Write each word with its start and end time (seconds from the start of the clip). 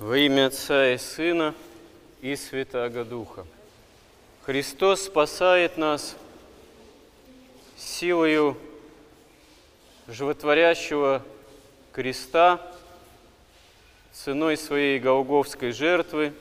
Во 0.00 0.16
имя 0.16 0.46
Отца 0.46 0.92
и 0.92 0.96
Сына 0.96 1.56
и 2.20 2.36
Святаго 2.36 3.04
Духа. 3.04 3.44
Христос 4.42 5.06
спасает 5.06 5.76
нас 5.76 6.14
силою 7.76 8.56
животворящего 10.06 11.24
креста, 11.90 12.64
ценой 14.12 14.56
своей 14.56 15.00
голговской 15.00 15.72
жертвы, 15.72 16.32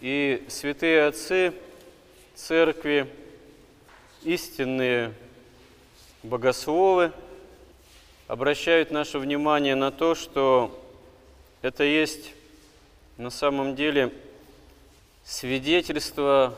и 0.00 0.44
святые 0.48 1.06
отцы 1.06 1.54
церкви, 2.34 3.06
истинные 4.24 5.14
богословы 6.24 7.12
обращают 8.26 8.90
наше 8.90 9.20
внимание 9.20 9.76
на 9.76 9.92
то, 9.92 10.16
что 10.16 10.80
это 11.64 11.82
есть 11.82 12.34
на 13.16 13.30
самом 13.30 13.74
деле 13.74 14.12
свидетельство 15.24 16.54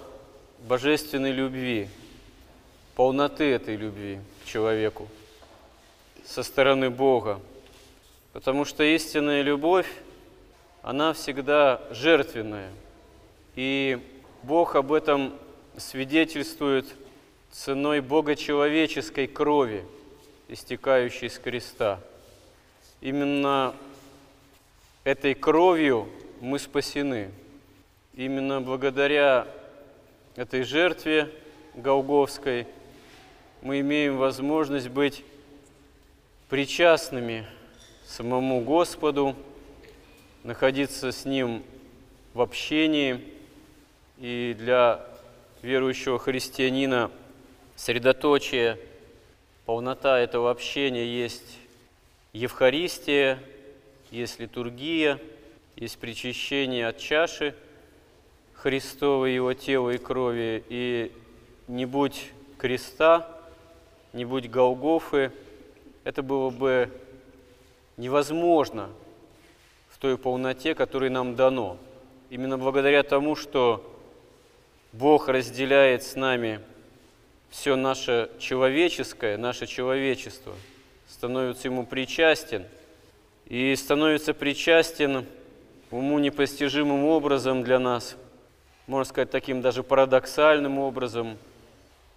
божественной 0.67 1.31
любви, 1.31 1.89
полноты 2.97 3.45
этой 3.45 3.77
любви 3.77 4.19
к 4.43 4.49
человеку 4.49 5.07
со 6.25 6.43
стороны 6.43 6.91
Бога. 6.91 7.41
Потому 8.33 8.65
что 8.65 8.83
истинная 8.83 9.43
любовь, 9.43 9.87
она 10.83 11.13
всегда 11.13 11.81
жертвенная. 11.93 12.73
И 13.55 14.01
Бог 14.43 14.75
об 14.75 14.93
этом 14.93 15.35
свидетельствует 15.77 16.85
ценой 17.53 18.01
богочеловеческой 18.01 19.29
крови, 19.29 19.85
истекающей 20.49 21.31
с 21.31 21.39
креста. 21.39 22.01
Именно 23.01 23.73
этой 25.07 25.35
кровью 25.35 26.09
мы 26.41 26.59
спасены. 26.59 27.31
Именно 28.15 28.61
благодаря 28.61 29.47
этой 30.35 30.65
жертве 30.65 31.31
Голговской 31.75 32.67
мы 33.63 33.79
имеем 33.79 34.17
возможность 34.17 34.89
быть 34.89 35.23
причастными 36.49 37.47
самому 38.05 38.63
Господу, 38.63 39.37
находиться 40.43 41.13
с 41.13 41.25
Ним 41.25 41.63
в 42.35 42.41
общении. 42.41 43.21
И 44.19 44.57
для 44.59 45.07
верующего 45.63 46.19
христианина 46.19 47.13
средоточие, 47.77 48.77
полнота 49.67 50.19
этого 50.19 50.51
общения 50.51 51.07
есть 51.07 51.59
Евхаристия, 52.33 53.39
есть 54.11 54.41
литургия, 54.41 55.21
есть 55.77 55.99
причащение 55.99 56.87
от 56.89 56.99
чаши– 56.99 57.55
Христова, 58.57 59.27
Его 59.27 59.53
тела 59.53 59.91
и 59.91 59.99
крови, 59.99 60.65
и 60.69 61.13
не 61.69 61.85
будь 61.85 62.33
креста, 62.59 63.29
не 64.13 64.25
будь 64.25 64.49
Голгофы, 64.51 65.31
это 66.05 66.23
было 66.23 66.51
бы 66.51 66.91
невозможно 67.97 68.89
в 69.91 69.99
той 69.99 70.17
полноте, 70.17 70.75
которой 70.75 71.11
нам 71.11 71.37
дано. 71.37 71.77
Именно 72.31 72.59
благодаря 72.59 73.03
тому, 73.03 73.37
что 73.37 73.85
Бог 74.93 75.29
разделяет 75.29 76.03
с 76.03 76.17
нами 76.17 76.61
все 77.51 77.77
наше 77.77 78.31
человеческое, 78.39 79.37
наше 79.37 79.67
человечество, 79.67 80.55
становится 81.09 81.69
Ему 81.69 81.87
причастен, 81.87 82.65
и 83.47 83.75
становится 83.77 84.35
причастен 84.35 85.27
уму 85.91 86.19
непостижимым 86.19 87.05
образом 87.05 87.63
для 87.63 87.79
нас– 87.79 88.17
можно 88.87 89.05
сказать, 89.05 89.31
таким 89.31 89.63
даже 89.63 89.83
парадоксальным 89.83 90.79
образом, 90.79 91.39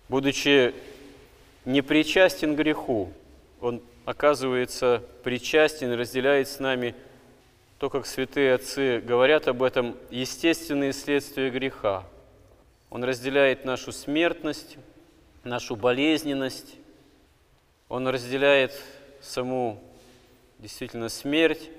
будучи 0.07 0.73
не 1.65 1.81
причастен 1.81 2.55
греху, 2.55 3.11
он 3.59 3.81
оказывается 4.05 5.03
причастен, 5.23 5.91
разделяет 5.93 6.47
с 6.47 6.59
нами 6.59 6.93
то, 7.79 7.89
как 7.89 8.05
святые 8.05 8.53
отцы 8.53 8.99
говорят 8.99 9.47
об 9.47 9.63
этом, 9.63 9.97
естественные 10.11 10.93
следствия 10.93 11.49
греха. 11.49 12.03
Он 12.91 13.03
разделяет 13.03 13.65
нашу 13.65 13.91
смертность, 13.91 14.77
нашу 15.43 15.75
болезненность, 15.75 16.75
он 17.87 18.07
разделяет 18.07 18.73
саму 19.21 19.81
действительно 20.59 21.09
смерть, 21.09 21.71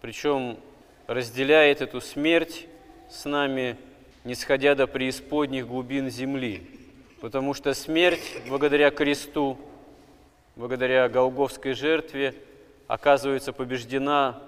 причем 0.00 0.56
разделяет 1.06 1.80
эту 1.80 2.00
смерть 2.00 2.66
с 3.08 3.24
нами– 3.24 3.76
не 4.24 4.34
сходя 4.34 4.74
до 4.74 4.86
преисподних 4.86 5.66
глубин 5.66 6.10
земли, 6.10 6.62
потому 7.20 7.54
что 7.54 7.72
смерть, 7.72 8.42
благодаря 8.48 8.90
кресту, 8.90 9.58
благодаря 10.56 11.08
Голговской 11.08 11.72
жертве, 11.72 12.34
оказывается 12.86 13.52
побеждена 13.52 14.38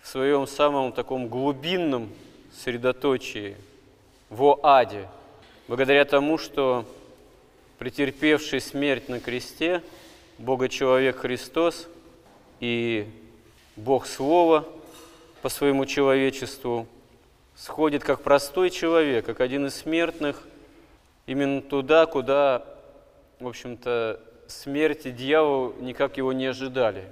в 0.00 0.08
своем 0.08 0.46
самом 0.46 0.92
таком 0.92 1.28
глубинном 1.28 2.10
средоточии, 2.54 3.56
во 4.30 4.58
аде, 4.62 5.08
благодаря 5.68 6.04
тому, 6.04 6.38
что 6.38 6.86
претерпевший 7.78 8.60
смерть 8.60 9.08
на 9.08 9.20
кресте, 9.20 9.82
Бога-человек 10.38 11.18
Христос 11.18 11.86
и 12.60 13.08
Бог 13.76 14.06
Слово 14.06 14.66
по 15.42 15.48
своему 15.48 15.86
человечеству– 15.86 16.86
сходит 17.56 18.04
как 18.04 18.22
простой 18.22 18.70
человек, 18.70 19.24
как 19.24 19.40
один 19.40 19.66
из 19.66 19.74
смертных, 19.74 20.46
именно 21.26 21.62
туда, 21.62 22.06
куда, 22.06 22.64
в 23.40 23.48
общем-то, 23.48 24.20
смерти 24.46 25.10
дьявол 25.10 25.74
никак 25.80 26.18
его 26.18 26.32
не 26.32 26.46
ожидали. 26.46 27.04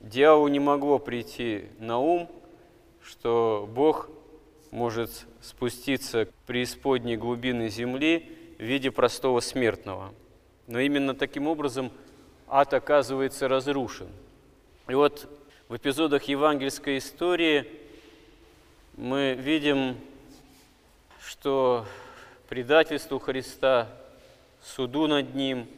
Дьяволу 0.00 0.46
не 0.48 0.60
могло 0.60 0.98
прийти 0.98 1.64
на 1.80 1.98
ум, 1.98 2.30
что 3.02 3.68
Бог 3.72 4.10
может 4.70 5.26
спуститься 5.40 6.26
к 6.26 6.32
преисподней 6.46 7.16
глубины 7.16 7.68
земли 7.68 8.30
в 8.58 8.62
виде 8.62 8.90
простого 8.90 9.40
смертного. 9.40 10.12
Но 10.66 10.78
именно 10.78 11.14
таким 11.14 11.48
образом 11.48 11.90
ад 12.46 12.74
оказывается 12.74 13.48
разрушен. 13.48 14.08
И 14.88 14.94
вот 14.94 15.28
в 15.68 15.76
эпизодах 15.76 16.24
евангельской 16.24 16.98
истории– 16.98 17.66
мы 18.98 19.34
видим, 19.34 19.96
что 21.24 21.86
предательству 22.48 23.20
Христа, 23.20 23.86
суду 24.60 25.06
над 25.06 25.36
Ним, 25.36 25.68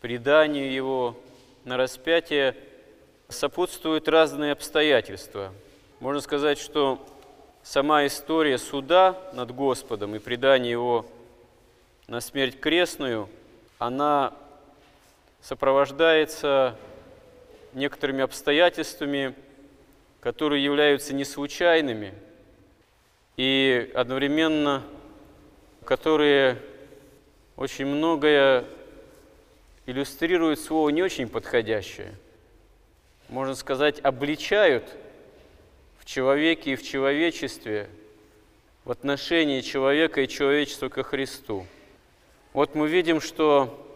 преданию 0.00 0.72
Его 0.72 1.14
на 1.66 1.76
распятие 1.76 2.56
сопутствуют 3.28 4.08
разные 4.08 4.52
обстоятельства. 4.52 5.52
Можно 6.00 6.22
сказать, 6.22 6.58
что 6.58 7.06
сама 7.62 8.06
история 8.06 8.56
суда 8.56 9.18
над 9.34 9.54
Господом 9.54 10.16
и 10.16 10.18
предание 10.18 10.70
Его 10.70 11.04
на 12.08 12.22
смерть 12.22 12.58
крестную, 12.58 13.28
она 13.78 14.32
сопровождается 15.42 16.76
некоторыми 17.76 18.22
обстоятельствами, 18.22 19.34
которые 20.20 20.64
являются 20.64 21.14
не 21.14 21.24
случайными 21.24 22.14
и 23.36 23.92
одновременно 23.94 24.82
которые 25.84 26.60
очень 27.56 27.86
многое 27.86 28.64
иллюстрируют 29.86 30.58
слово 30.58 30.88
не 30.88 31.02
очень 31.02 31.28
подходящее. 31.28 32.14
Можно 33.28 33.54
сказать, 33.54 34.00
обличают 34.00 34.84
в 35.98 36.04
человеке 36.04 36.72
и 36.72 36.76
в 36.76 36.82
человечестве, 36.82 37.88
в 38.84 38.90
отношении 38.90 39.60
человека 39.60 40.22
и 40.22 40.28
человечества 40.28 40.88
ко 40.88 41.02
Христу. 41.02 41.66
Вот 42.52 42.74
мы 42.74 42.88
видим, 42.88 43.20
что 43.20 43.86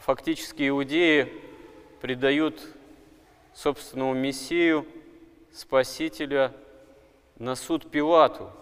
фактически 0.00 0.68
иудеи 0.68 1.32
предают 2.00 2.60
собственному 3.58 4.14
Мессию– 4.14 4.86
Спасителя 5.52 6.52
на 7.38 7.56
суд 7.56 7.90
Пилату. 7.90 8.52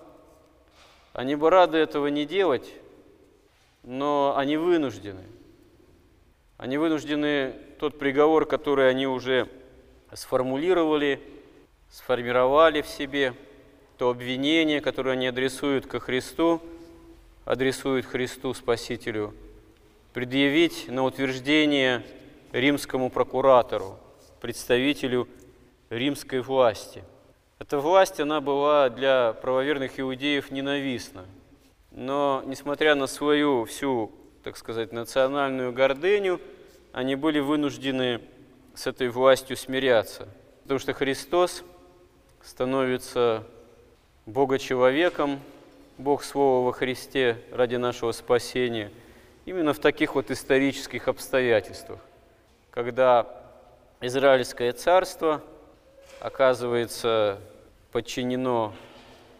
Они 1.13 1.35
бы 1.35 1.51
рады 1.51 1.77
этого 1.77 2.07
не 2.07 2.25
делать, 2.25 2.73
но 3.83 4.35
они 4.37 4.57
вынуждены. 4.57 5.25
Они 6.57 6.79
вынуждены 6.79 7.53
тот 7.79 7.99
приговор, 7.99 8.47
который 8.47 8.89
они 8.89 9.07
уже 9.07 9.51
сформулировали, 10.15 11.21
сформировали 11.91 12.81
в 12.81 12.87
себе, 12.87 13.35
то 13.99 14.09
обвинение, 14.09 14.81
которое 14.81 15.11
они 15.11 15.27
адресуют 15.27 15.87
ко 15.87 16.01
Христу, 16.01 16.63
адресуют 17.45 18.07
Христу 18.07 18.55
Спасителю, 18.55 19.35
предъявить 20.15 20.89
на 20.89 21.05
утверждение 21.05 22.03
римскому 22.53 23.11
прокуратору, 23.11 23.99
представителю 24.47 25.27
римской 25.91 26.41
власти. 26.41 27.03
Эта 27.59 27.81
власть, 27.81 28.21
она 28.21 28.41
была 28.41 28.89
для 28.91 29.33
правоверных 29.33 29.99
иудеев 29.99 30.53
ненавистна. 30.53 31.25
Но, 31.91 32.45
несмотря 32.47 32.95
на 32.95 33.09
свою 33.09 33.65
всю, 33.65 34.13
так 34.45 34.57
сказать, 34.57 34.93
национальную 34.93 35.73
гордыню, 35.73 36.41
они 36.93 37.17
были 37.17 37.41
вынуждены 37.41 38.21
с 38.73 38.87
этой 38.87 39.09
властью 39.09 39.57
смиряться. 39.57 40.29
Потому 40.63 40.79
что 40.79 40.93
Христос 40.93 41.65
становится 42.41 43.43
Бога-человеком, 44.27 45.41
Бог 45.99 46.23
Слово 46.23 46.67
во 46.67 46.73
Христе 46.73 47.43
ради 47.51 47.75
нашего 47.75 48.13
спасения, 48.13 48.93
именно 49.45 49.73
в 49.73 49.81
таких 49.81 50.15
вот 50.15 50.31
исторических 50.31 51.09
обстоятельствах, 51.09 51.99
когда 52.71 53.43
Израильское 54.03 54.75
царство 54.75 55.43
оказывается 56.21 57.41
подчинено 57.93 58.75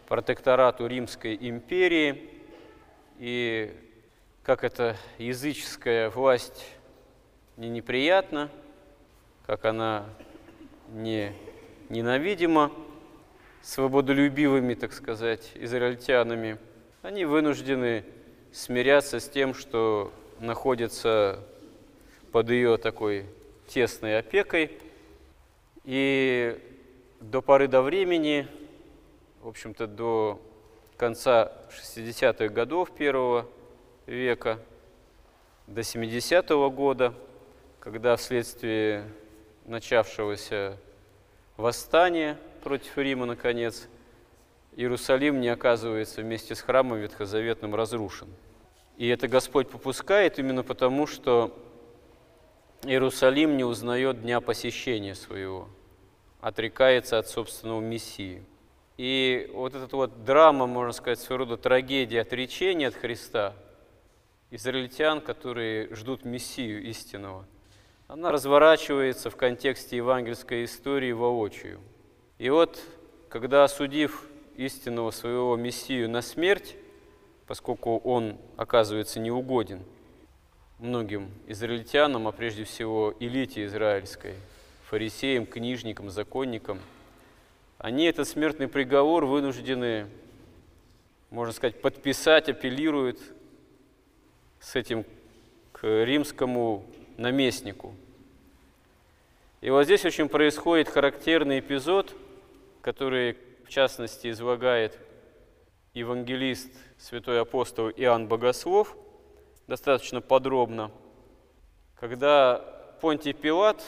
протекторату 0.07 0.87
Римской 0.87 1.37
империи, 1.39 2.27
и 3.19 3.71
как 4.41 4.63
эта 4.63 4.97
языческая 5.19 6.09
власть 6.09 6.65
не 7.55 7.69
неприятна, 7.69 8.49
как 9.45 9.63
она 9.65 10.05
не 10.89 11.33
ненавидима 11.89 12.71
свободолюбивыми, 13.61 14.73
так 14.73 14.91
сказать, 14.93 15.51
израильтянами, 15.53 16.57
они 17.03 17.25
вынуждены 17.25 18.05
смиряться 18.51 19.19
с 19.19 19.29
тем, 19.29 19.53
что 19.53 20.11
находятся 20.39 21.43
под 22.31 22.49
ее 22.49 22.77
такой 22.77 23.27
тесной 23.67 24.17
опекой. 24.17 24.77
И 25.83 26.59
до 27.19 27.41
поры 27.41 27.67
до 27.67 27.81
времени, 27.81 28.47
в 29.41 29.47
общем-то, 29.47 29.87
до 29.87 30.41
конца 30.97 31.51
60-х 31.69 32.47
годов 32.49 32.91
первого 32.91 33.47
века, 34.05 34.59
до 35.67 35.81
70-го 35.81 36.69
года, 36.71 37.13
когда 37.79 38.15
вследствие 38.15 39.05
начавшегося 39.65 40.77
восстания 41.57 42.37
против 42.63 42.97
Рима, 42.97 43.25
наконец, 43.25 43.87
Иерусалим 44.75 45.41
не 45.41 45.49
оказывается 45.49 46.21
вместе 46.21 46.53
с 46.55 46.61
храмом 46.61 46.99
ветхозаветным 46.99 47.73
разрушен. 47.75 48.27
И 48.97 49.07
это 49.07 49.27
Господь 49.27 49.69
попускает 49.69 50.39
именно 50.39 50.63
потому, 50.63 51.07
что 51.07 51.57
Иерусалим 52.83 53.57
не 53.57 53.63
узнает 53.63 54.21
дня 54.21 54.39
посещения 54.39 55.15
своего, 55.15 55.67
отрекается 56.41 57.17
от 57.17 57.27
собственного 57.27 57.81
Мессии. 57.81 58.43
И 58.97 59.49
вот 59.53 59.73
эта 59.73 59.95
вот 59.95 60.23
драма, 60.23 60.67
можно 60.67 60.91
сказать, 60.91 61.19
своего 61.19 61.45
рода 61.45 61.57
трагедия 61.57 62.21
отречения 62.21 62.87
от 62.87 62.93
Христа, 62.93 63.55
израильтян, 64.51 65.21
которые 65.21 65.93
ждут 65.95 66.23
Мессию 66.23 66.83
истинного, 66.83 67.45
она 68.07 68.31
разворачивается 68.31 69.31
в 69.31 69.35
контексте 69.35 69.97
евангельской 69.97 70.63
истории 70.65 71.11
воочию. 71.11 71.79
И 72.37 72.49
вот, 72.51 72.79
когда 73.27 73.63
осудив 73.63 74.23
истинного 74.55 75.09
своего 75.09 75.55
Мессию 75.55 76.09
на 76.09 76.21
смерть, 76.21 76.75
поскольку 77.47 77.97
он 77.97 78.37
оказывается 78.55 79.19
неугоден– 79.19 79.83
многим 80.79 81.31
израильтянам, 81.47 82.27
а 82.27 82.31
прежде 82.31 82.63
всего 82.63 83.13
элите 83.19 83.65
израильской, 83.65 84.35
фарисеям, 84.85 85.45
книжникам, 85.45 86.09
законникам, 86.09 86.79
они 87.77 88.05
этот 88.05 88.27
смертный 88.27 88.67
приговор 88.67 89.25
вынуждены, 89.25 90.07
можно 91.29 91.53
сказать, 91.53 91.81
подписать, 91.81 92.49
апеллируют 92.49 93.19
с 94.59 94.75
этим 94.75 95.05
к 95.71 96.03
римскому 96.03 96.85
наместнику. 97.17 97.93
И 99.61 99.69
вот 99.69 99.83
здесь 99.83 100.05
очень 100.05 100.29
происходит 100.29 100.89
характерный 100.89 101.59
эпизод, 101.59 102.15
который, 102.81 103.37
в 103.65 103.69
частности, 103.69 104.29
излагает 104.29 104.97
евангелист, 105.93 106.71
святой 106.99 107.41
апостол 107.41 107.89
Иоанн 107.89 108.27
Богослов– 108.27 108.95
достаточно 109.67 110.21
подробно, 110.21 110.91
когда 111.99 112.63
Понтий 113.01 113.33
Пилат 113.33 113.83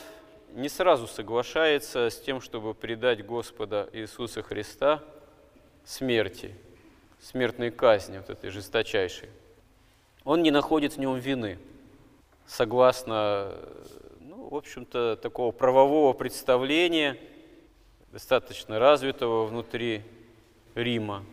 не 0.52 0.68
сразу 0.68 1.08
соглашается 1.08 2.10
с 2.10 2.20
тем, 2.20 2.42
чтобы 2.42 2.74
предать 2.74 3.26
Господа 3.26 3.90
Иисуса 3.94 4.42
Христа 4.42 5.02
смерти, 5.86 6.56
смертной 7.22 7.72
казни, 7.72 8.18
вот 8.18 8.30
этой 8.30 8.50
жесточайшей. 8.50 9.30
Он 10.26 10.44
не 10.44 10.52
находит 10.52 10.94
в 10.94 10.98
нем 10.98 11.18
вины, 11.18 11.60
согласно, 12.46 13.56
ну, 14.20 14.50
в 14.50 14.56
общем-то, 14.56 15.16
такого 15.16 15.52
правового 15.52 16.14
представления, 16.14 17.18
достаточно 18.12 18.80
развитого 18.80 19.46
внутри 19.46 20.04
Рима. 20.76 21.24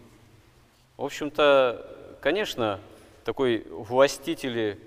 В 0.96 1.04
общем-то, 1.04 2.16
конечно, 2.20 2.80
такой 3.26 3.66
властитель 3.68 4.78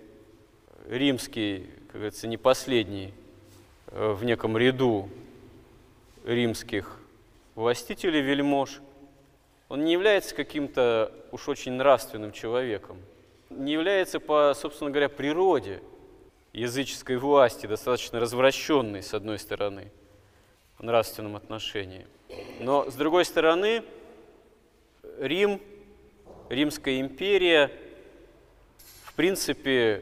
римский, 0.88 1.69
как 1.88 1.95
говорится, 1.95 2.25
не 2.25 2.38
последний 2.38 3.13
э, 3.88 4.13
в 4.13 4.24
неком 4.24 4.57
ряду 4.57 5.09
римских 6.24 7.01
властителей, 7.56 8.21
вельмож, 8.21 8.80
он 9.68 9.83
не 9.83 9.91
является 9.91 10.33
каким-то 10.36 11.12
уж 11.33 11.50
очень 11.50 11.74
нравственным 11.74 12.31
человеком, 12.31 12.97
не 13.50 13.74
является 13.74 14.21
по, 14.21 14.53
собственно 14.56 14.89
говоря, 14.89 15.09
природе 15.09 15.81
языческой 16.53 17.18
власти, 17.18 17.68
достаточно 17.68 18.21
развращенной, 18.21 19.03
с 19.03 19.13
одной 19.13 19.38
стороны, 19.38 19.91
в 20.77 20.83
нравственном 20.83 21.36
отношении. 21.36 22.07
Но, 22.62 22.89
с 22.89 22.95
другой 22.95 23.25
стороны, 23.25 23.83
Рим, 25.19 25.59
Римская 26.47 27.01
империя– 27.01 27.69
принципе, 29.19 30.01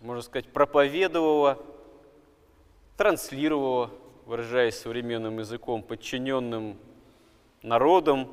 можно 0.00 0.22
сказать, 0.22 0.46
проповедовала, 0.46 1.58
транслировала, 2.96 3.90
выражаясь 4.24 4.76
современным 4.76 5.40
языком, 5.40 5.82
подчиненным 5.82 6.78
народам, 7.64 8.32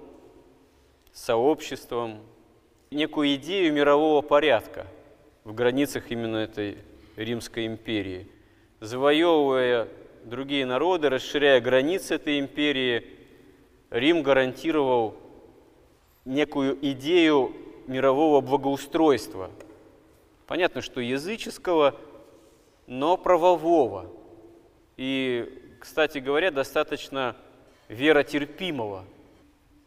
сообществам, 1.14 2.22
некую 2.92 3.34
идею 3.38 3.74
мирового 3.74 4.22
порядка 4.22 4.86
в 5.46 5.52
границах 5.52 6.12
именно 6.12 6.38
этой 6.38 6.78
Римской 7.16 7.66
империи. 7.66 8.28
Завоевывая 8.82 9.88
другие 10.26 10.68
народы, 10.68 11.10
расширяя 11.10 11.60
границы 11.60 12.14
этой 12.14 12.38
империи, 12.38 13.04
Рим 13.90 14.22
гарантировал 14.22 15.16
некую 16.24 16.78
идею 16.92 17.56
мирового 17.88 18.42
благоустройства. 18.42 19.50
Понятно, 20.46 20.82
что 20.82 21.02
языческого, 21.02 21.96
но 22.86 23.18
правового. 23.18 24.10
И, 24.98 25.78
кстати 25.80 26.20
говоря, 26.20 26.52
достаточно 26.52 27.36
веротерпимого, 27.90 29.06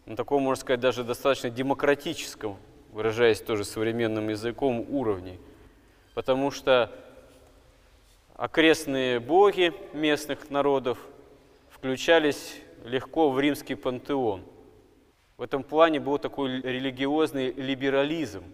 на 0.07 0.17
таком, 0.17 0.43
можно 0.43 0.61
сказать, 0.61 0.81
даже 0.81 1.05
достаточно 1.05 1.51
демократическом, 1.51 2.57
выражаясь 2.93 3.41
тоже 3.41 3.65
современным 3.65 4.29
языком, 4.29 4.85
уровне. 4.89 5.39
Потому 6.15 6.51
что 6.51 6.91
окрестные 8.37 9.21
боги 9.21 9.73
местных 9.93 10.51
народов 10.51 10.99
включались 11.71 12.57
легко 12.85 13.31
в 13.31 13.39
римский 13.39 13.75
пантеон– 13.75 14.43
в 15.41 15.43
этом 15.43 15.63
плане 15.63 16.01
был 16.01 16.19
такой 16.19 16.61
религиозный 16.61 17.51
либерализм. 17.53 18.45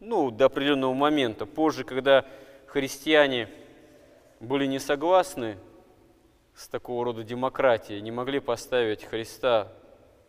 Ну, 0.00 0.30
до 0.30 0.46
определенного 0.46 0.94
момента. 0.94 1.44
Позже, 1.44 1.84
когда 1.84 2.24
христиане 2.68 3.50
были 4.40 4.64
не 4.64 4.78
согласны 4.78 5.58
с 6.54 6.68
такого 6.68 7.04
рода 7.04 7.22
демократией, 7.22 8.00
не 8.00 8.12
могли 8.12 8.40
поставить 8.40 9.04
Христа 9.04 9.70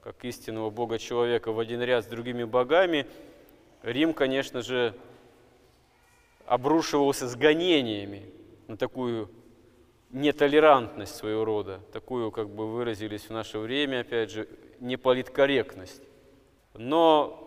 как 0.02 0.26
истинного 0.26 0.72
Бога-человека 0.72 1.54
в 1.54 1.60
один 1.60 1.82
ряд 1.82 2.04
с 2.04 2.08
другими 2.08 2.44
богами, 2.44 3.08
Рим, 3.82 4.14
конечно 4.14 4.62
же, 4.62 4.94
обрушивался 6.46 7.30
с 7.30 7.38
гонениями 7.38 8.30
на 8.68 8.76
такую 8.76 9.32
нетолерантность 10.12 11.16
своего 11.16 11.46
рода, 11.46 11.82
такую, 11.92 12.32
как 12.32 12.50
бы 12.50 12.72
выразились 12.72 13.24
в 13.24 13.32
наше 13.32 13.60
время, 13.60 14.02
опять 14.02 14.32
же, 14.32 14.48
неполиткорректность. 14.80 16.02
Но 16.74 17.44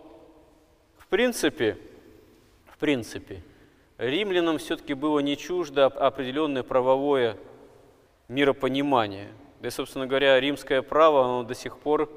в 0.99 1.07
принципе, 1.07 1.79
в 2.67 2.79
принципе, 2.79 3.43
римлянам 3.99 4.59
все-таки 4.59 4.95
было 4.95 5.21
не 5.21 5.37
чуждо 5.37 5.87
определенное 5.87 6.63
правовое 6.63 7.37
миропонимание. 8.29 9.29
Да 9.61 9.69
и, 9.69 9.71
собственно 9.71 10.07
говоря, 10.07 10.39
римское 10.39 10.83
право, 10.83 11.25
оно 11.25 11.43
до 11.43 11.55
сих 11.55 11.79
пор 11.79 12.11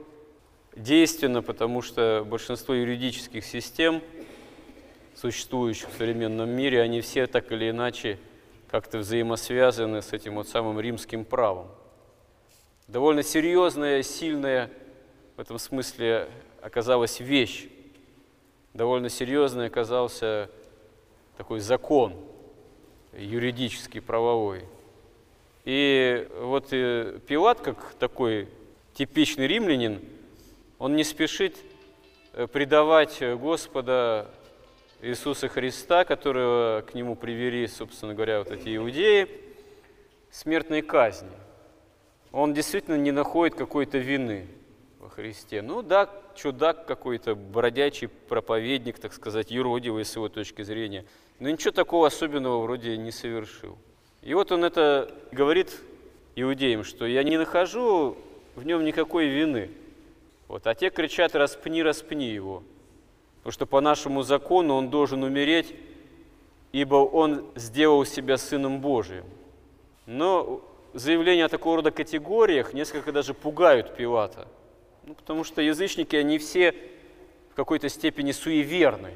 действенно, 0.76 1.42
потому 1.42 1.82
что 1.82 2.26
большинство 2.28 2.74
юридических 2.74 3.44
систем, 3.46 4.02
существующих 5.16 5.90
в 5.90 5.98
современном 5.98 6.50
мире, 6.50 6.82
они 6.82 7.02
все 7.02 7.28
так 7.28 7.52
или 7.52 7.70
иначе 7.70 8.20
как-то 8.74 8.98
взаимосвязаны 8.98 10.02
с 10.02 10.14
этим 10.14 10.34
вот 10.34 10.48
самым 10.48 10.80
римским 10.80 11.26
правом. 11.26 11.68
Довольно 12.88 13.22
серьезная, 13.22 14.02
сильная 14.02 14.72
в 15.38 15.42
этом 15.42 15.60
смысле 15.60 16.28
оказалась 16.60 17.20
вещь. 17.20 17.68
Довольно 18.74 19.10
серьезный 19.10 19.68
оказался 19.68 20.50
такой 21.38 21.60
закон 21.60 22.16
юридический, 23.16 24.02
правовой. 24.02 24.66
И 25.66 26.28
вот 26.40 26.70
э, 26.72 27.20
Пилат, 27.28 27.62
как 27.62 27.94
такой 28.00 28.48
типичный 28.96 29.46
римлянин, 29.46 30.02
он 30.80 30.96
не 30.96 31.04
спешит 31.04 31.56
э, 32.34 32.48
предавать 32.48 33.22
Господа 33.22 34.32
Иисуса 35.04 35.50
Христа, 35.50 36.06
которого 36.06 36.82
к 36.82 36.94
нему 36.94 37.18
привели, 37.18 37.68
собственно 37.68 38.14
говоря, 38.14 38.40
вот 38.40 38.52
эти 38.52 38.74
иудеи, 38.78 39.28
смертной 40.32 40.82
казни. 40.82 41.30
Он 42.32 42.54
действительно 42.54 42.96
не 42.96 43.12
находит 43.12 43.54
какой-то 43.54 43.98
вины 43.98 44.48
во 45.00 45.10
Христе. 45.10 45.62
Ну 45.62 45.82
да, 45.82 46.10
чудак 46.36 46.86
какой-то, 46.86 47.36
бродячий 47.36 48.08
проповедник, 48.08 48.98
так 48.98 49.12
сказать, 49.12 49.52
юродивый 49.52 50.06
с 50.06 50.16
его 50.16 50.30
точки 50.30 50.62
зрения. 50.62 51.04
Но 51.38 51.50
ничего 51.50 51.72
такого 51.72 52.08
особенного 52.08 52.62
вроде 52.62 52.96
не 52.96 53.12
совершил. 53.12 53.78
И 54.22 54.34
вот 54.34 54.54
он 54.54 54.64
это 54.64 55.14
говорит 55.34 55.82
иудеям, 56.38 56.86
что 56.86 57.06
я 57.06 57.24
не 57.24 57.38
нахожу 57.38 58.18
в 58.56 58.66
нем 58.66 58.86
никакой 58.86 59.28
вины. 59.28 59.70
Вот. 60.48 60.66
А 60.66 60.74
те 60.76 60.90
кричат, 60.90 61.36
распни, 61.36 61.84
распни 61.84 62.30
его. 62.30 62.64
Потому 63.44 63.52
что 63.52 63.66
по 63.66 63.82
нашему 63.82 64.24
закону 64.24 64.76
он 64.76 64.90
должен 64.90 65.22
умереть, 65.22 65.76
ибо 66.72 66.96
он 66.96 67.46
сделал 67.56 68.06
себя 68.06 68.38
Сыном 68.38 68.80
Божиим. 68.80 69.26
Но 70.06 70.62
заявления 70.94 71.44
о 71.44 71.50
такого 71.50 71.78
рода 71.78 71.92
категориях 71.92 72.74
несколько 72.74 73.12
даже 73.12 73.34
пугают 73.34 73.98
Пилата. 73.98 74.48
Ну, 75.06 75.14
потому 75.14 75.44
что 75.44 75.62
язычники, 75.62 76.16
они 76.16 76.38
все 76.38 76.74
в 77.52 77.56
какой-то 77.56 77.90
степени 77.90 78.32
суеверны. 78.32 79.12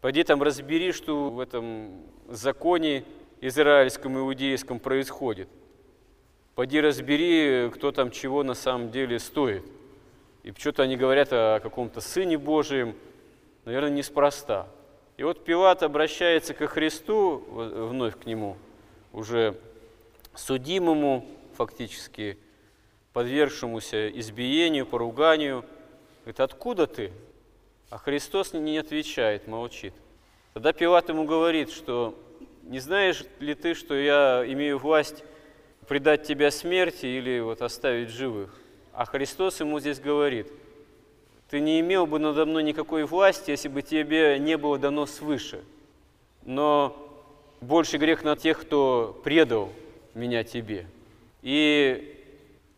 Пойди 0.00 0.24
там 0.24 0.42
разбери, 0.42 0.90
что 0.90 1.30
в 1.30 1.38
этом 1.38 2.02
законе 2.28 3.04
израильском, 3.40 4.18
иудейском 4.18 4.80
происходит. 4.80 5.48
Пойди 6.56 6.80
разбери, 6.80 7.70
кто 7.72 7.92
там 7.92 8.10
чего 8.10 8.42
на 8.42 8.54
самом 8.54 8.90
деле 8.90 9.20
стоит. 9.20 9.64
И 10.46 10.52
что-то 10.56 10.84
они 10.84 10.96
говорят 10.96 11.32
о 11.32 11.58
каком-то 11.58 12.00
Сыне 12.00 12.38
Божьем, 12.38 12.94
наверное, 13.64 13.90
неспроста. 13.90 14.68
И 15.16 15.24
вот 15.24 15.44
Пилат 15.44 15.82
обращается 15.82 16.54
ко 16.54 16.68
Христу, 16.68 17.38
вновь 17.48 18.16
к 18.16 18.26
Нему, 18.26 18.56
уже 19.12 19.58
судимому 20.36 21.26
фактически, 21.56 22.38
подвергшемуся 23.12 24.08
избиению, 24.20 24.86
поруганию. 24.86 25.64
Говорит, 26.20 26.38
откуда 26.38 26.86
ты? 26.86 27.12
А 27.90 27.98
Христос 27.98 28.52
не 28.52 28.78
отвечает, 28.78 29.48
молчит. 29.48 29.94
Тогда 30.54 30.72
Пилат 30.72 31.08
ему 31.08 31.24
говорит, 31.24 31.72
что 31.72 32.16
не 32.62 32.78
знаешь 32.78 33.24
ли 33.40 33.56
ты, 33.56 33.74
что 33.74 33.96
я 33.96 34.44
имею 34.46 34.78
власть 34.78 35.24
предать 35.88 36.22
тебя 36.22 36.52
смерти 36.52 37.06
или 37.06 37.40
вот 37.40 37.62
оставить 37.62 38.10
живых? 38.10 38.56
А 38.96 39.04
Христос 39.04 39.60
ему 39.60 39.78
здесь 39.78 40.00
говорит, 40.00 40.50
ты 41.50 41.60
не 41.60 41.80
имел 41.80 42.06
бы 42.06 42.18
надо 42.18 42.46
мной 42.46 42.62
никакой 42.62 43.04
власти, 43.04 43.50
если 43.50 43.68
бы 43.68 43.82
тебе 43.82 44.38
не 44.38 44.56
было 44.56 44.78
дано 44.78 45.04
свыше. 45.04 45.62
Но 46.46 46.96
больше 47.60 47.98
грех 47.98 48.24
на 48.24 48.36
тех, 48.36 48.58
кто 48.58 49.20
предал 49.22 49.68
меня 50.14 50.44
тебе. 50.44 50.86
И 51.42 52.24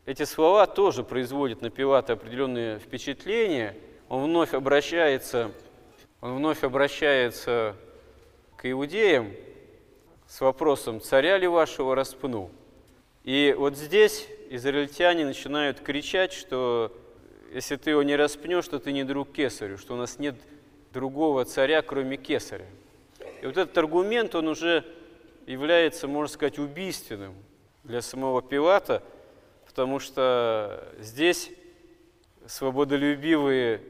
эти 0.06 0.25
слова 0.25 0.66
тоже 0.66 1.04
производят 1.04 1.62
на 1.62 1.70
Пилата 1.70 2.14
определенные 2.14 2.80
впечатления. 2.80 3.76
Он 4.08 4.25
вновь 4.25 4.54
обращается, 4.54 5.52
он 6.20 6.34
вновь 6.34 6.64
обращается 6.64 7.76
к 8.56 8.68
иудеям 8.68 9.30
с 10.26 10.40
вопросом, 10.40 11.00
царя 11.00 11.38
ли 11.38 11.46
вашего 11.46 11.94
распнул? 11.94 12.50
И 13.22 13.54
вот 13.56 13.76
здесь 13.76 14.26
израильтяне 14.50 15.25
начинают 15.25 15.81
кричать, 15.81 16.33
что 16.33 16.97
если 17.52 17.76
ты 17.76 17.90
его 17.90 18.02
не 18.02 18.17
распнешь, 18.17 18.69
то 18.69 18.78
ты 18.78 18.93
не 18.93 19.05
друг 19.05 19.33
кесарю, 19.33 19.78
что 19.78 19.95
у 19.95 19.97
нас 19.97 20.19
нет 20.19 20.37
другого 20.93 21.45
царя, 21.45 21.83
кроме 21.83 22.17
кесаря. 22.17 22.67
И 23.43 23.47
вот 23.47 23.57
этот 23.57 23.76
аргумент, 23.78 24.35
он 24.35 24.49
уже 24.49 24.85
является, 25.47 26.09
можно 26.09 26.33
сказать, 26.33 26.59
убийственным 26.59 27.35
для 27.85 28.02
самого 28.02 28.43
Пилата, 28.43 29.02
потому 29.67 29.99
что 29.99 30.93
здесь 30.99 31.50
свободолюбивые 32.47 33.81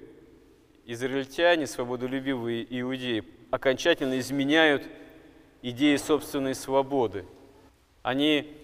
израильтяне, 0.86 1.66
свободолюбивые 1.66 2.66
иудеи 2.80 3.24
окончательно 3.50 4.18
изменяют 4.18 4.84
идеи 5.62 5.96
собственной 5.96 6.54
свободы. 6.54 7.24
Они 8.02 8.57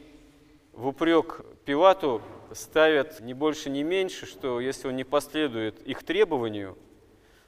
в 0.77 0.89
упрек 0.89 1.41
Пилату 1.65 2.21
ставят 2.53 3.21
не 3.21 3.35
больше, 3.35 3.71
не 3.71 3.83
меньше, 3.83 4.27
что 4.27 4.61
если 4.61 4.89
он 4.89 4.97
не 4.97 5.05
последует 5.05 5.81
их 5.83 6.03
требованию, 6.03 6.77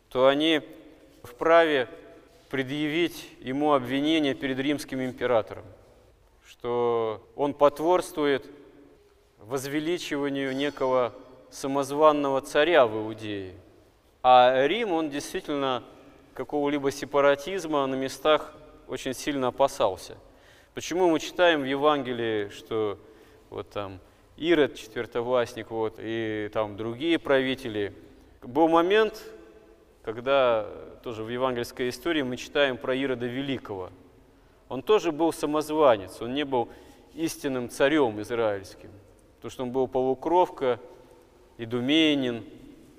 то 0.09 0.27
они 0.27 0.63
вправе 1.23 1.89
предъявить 2.51 3.29
ему 3.41 3.73
обвинение 3.73 4.35
перед 4.35 4.59
римским 4.59 5.05
императором, 5.05 5.65
что 6.47 7.29
он 7.35 7.55
потворствует 7.55 8.49
возвеличиванию 9.39 10.55
некого 10.55 11.13
самозванного 11.51 12.41
царя 12.41 12.87
в 12.87 12.97
Иудее. 12.97 13.55
А 14.23 14.67
Рим, 14.67 14.93
он 14.93 15.11
действительно 15.11 15.83
какого-либо 16.35 16.91
сепаратизма 16.91 17.87
на 17.87 17.95
местах 17.95 18.55
очень 18.89 19.15
сильно 19.15 19.49
опасался. 19.49 20.17
Почему 20.75 21.09
мы 21.11 21.21
читаем 21.21 21.63
в 21.63 21.65
Евангелии, 21.65 22.51
что 22.51 22.99
вот 23.51 23.71
там 23.71 24.01
Ирод, 24.37 24.75
четвертовластник, 24.75 25.71
вот, 25.71 25.95
и 25.99 26.51
там 26.53 26.77
другие 26.77 27.19
правители. 27.19 27.93
Был 28.43 28.69
момент, 28.69 29.23
когда 30.03 30.69
тоже 31.03 31.23
в 31.23 31.29
евангельской 31.29 31.89
истории 31.89 32.23
мы 32.23 32.37
читаем 32.37 32.77
про 32.77 32.95
Ирода 32.95 33.27
Великого. 33.27 33.91
Он 34.69 34.83
тоже 34.83 35.11
был 35.11 35.33
самозванец, 35.33 36.21
он 36.21 36.35
не 36.35 36.45
был 36.45 36.69
истинным 37.15 37.71
царем 37.71 38.21
израильским, 38.21 38.91
потому 39.37 39.51
что 39.51 39.63
он 39.63 39.71
был 39.71 39.89
полукровка, 39.89 40.79
идуменин, 41.57 42.45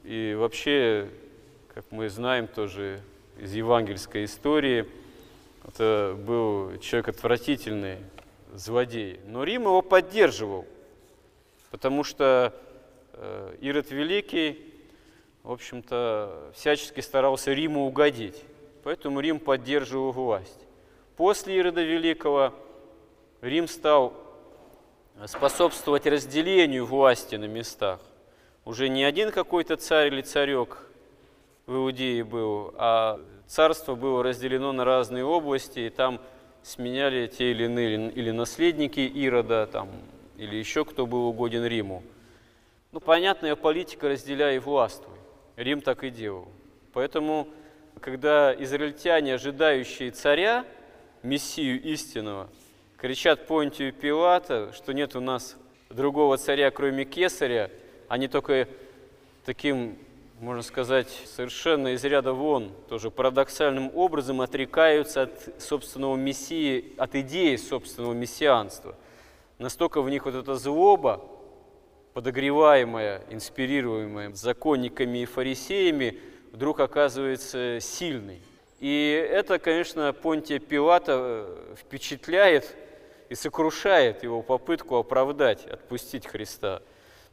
и 0.04 0.36
вообще, 0.38 1.10
как 1.74 1.86
мы 1.92 2.10
знаем 2.10 2.48
тоже 2.48 3.02
из 3.38 3.54
евангельской 3.54 4.26
истории, 4.26 4.88
это 5.68 6.18
был 6.18 6.78
человек 6.80 7.10
отвратительный, 7.10 7.98
злодей. 8.54 9.20
Но 9.26 9.44
Рим 9.44 9.64
его 9.64 9.82
поддерживал– 9.82 10.66
потому 11.72 12.04
что 12.04 12.54
э, 13.14 13.56
Ирод 13.62 13.92
Великий, 13.92 14.74
в 15.44 15.52
общем-то, 15.52 16.52
всячески 16.56 17.02
старался 17.02 17.54
Риму 17.54 17.86
угодить, 17.86 18.44
поэтому 18.84 19.20
Рим 19.20 19.40
поддерживал 19.40 20.12
власть. 20.12 20.60
После 21.16 21.58
Ирода 21.58 21.82
Великого 21.84 22.54
Рим 23.42 23.68
стал 23.68 24.14
способствовать 25.26 26.06
разделению 26.06 26.86
власти 26.86 27.36
на 27.36 27.46
местах. 27.46 28.00
Уже 28.66 28.90
не 28.90 29.04
один 29.04 29.32
какой-то 29.32 29.78
царь 29.78 30.08
или 30.08 30.22
царек 30.22 30.78
в 31.66 31.74
Иудее 31.74 32.24
был, 32.24 32.74
а 32.78 33.20
царство 33.48 33.96
было 33.96 34.24
разделено 34.24 34.72
на 34.74 34.86
разные 34.86 35.26
области, 35.26 35.80
и 35.80 35.90
там 35.90 36.22
сменяли 36.68 37.28
те 37.28 37.52
или 37.52 37.64
иные 37.64 38.12
или 38.12 38.32
наследники 38.32 39.00
Ирода, 39.00 39.66
там 39.68 39.90
или 40.36 40.58
еще 40.58 40.84
кто 40.84 41.06
был 41.08 41.28
угоден 41.28 41.66
Риму. 41.66 42.04
Ну, 42.92 43.00
понятная 43.00 43.56
политика 43.56 44.10
«разделяй 44.10 44.58
и 44.58 44.60
властвуй». 44.60 45.16
Рим 45.56 45.80
так 45.82 46.04
и 46.04 46.10
делал. 46.10 46.50
Поэтому, 46.92 47.48
когда 48.02 48.54
израильтяне, 48.54 49.36
ожидающие 49.36 50.12
царя, 50.12 50.66
Мессию 51.24 51.82
истинного, 51.82 52.50
кричат 52.98 53.48
Понтию 53.48 53.94
Пилата, 53.94 54.72
что 54.74 54.94
нет 54.94 55.16
у 55.16 55.22
нас 55.22 55.56
другого 55.90 56.38
царя, 56.38 56.70
кроме 56.70 57.06
Кесаря, 57.06 57.72
они 58.10 58.28
только 58.28 58.68
таким, 59.46 59.98
можно 60.40 60.62
сказать, 60.64 61.10
совершенно 61.26 61.90
из 61.90 62.04
ряда 62.04 62.34
вон, 62.34 62.72
тоже 62.90 63.12
парадоксальным 63.12 63.92
образом 63.96 64.42
отрекаются 64.42 65.24
от 65.24 65.62
собственного 65.62 66.16
Мессии, 66.16 66.94
от 66.98 67.16
идеи 67.16 67.56
собственного 67.56 68.14
мессианства– 68.14 68.96
Настолько 69.60 70.04
в 70.04 70.10
них 70.10 70.26
вот 70.26 70.36
эта 70.36 70.56
злоба, 70.56 71.26
подогреваемая, 72.14 73.24
инспирируемая 73.32 74.32
законниками 74.34 75.20
и 75.20 75.26
фарисеями, 75.26 76.20
вдруг 76.52 76.80
оказывается 76.80 77.80
сильной. 77.82 78.40
И 78.80 79.28
это, 79.32 79.58
конечно, 79.58 80.14
Понтия 80.14 80.60
Пилата 80.60 81.14
э, 81.18 81.76
впечатляет 81.76 82.76
и 83.30 83.36
сокрушает 83.36 84.22
его 84.22 84.44
попытку 84.44 84.98
оправдать, 84.98 85.66
отпустить 85.66 86.28
Христа. 86.28 86.84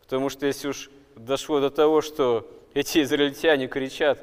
Потому 0.00 0.30
что 0.30 0.46
если 0.46 0.68
уж 0.68 0.90
дошло 1.16 1.60
до 1.60 1.68
того, 1.68 2.00
что 2.00 2.50
эти 2.74 3.02
израильтяне 3.02 3.68
кричат, 3.68 4.18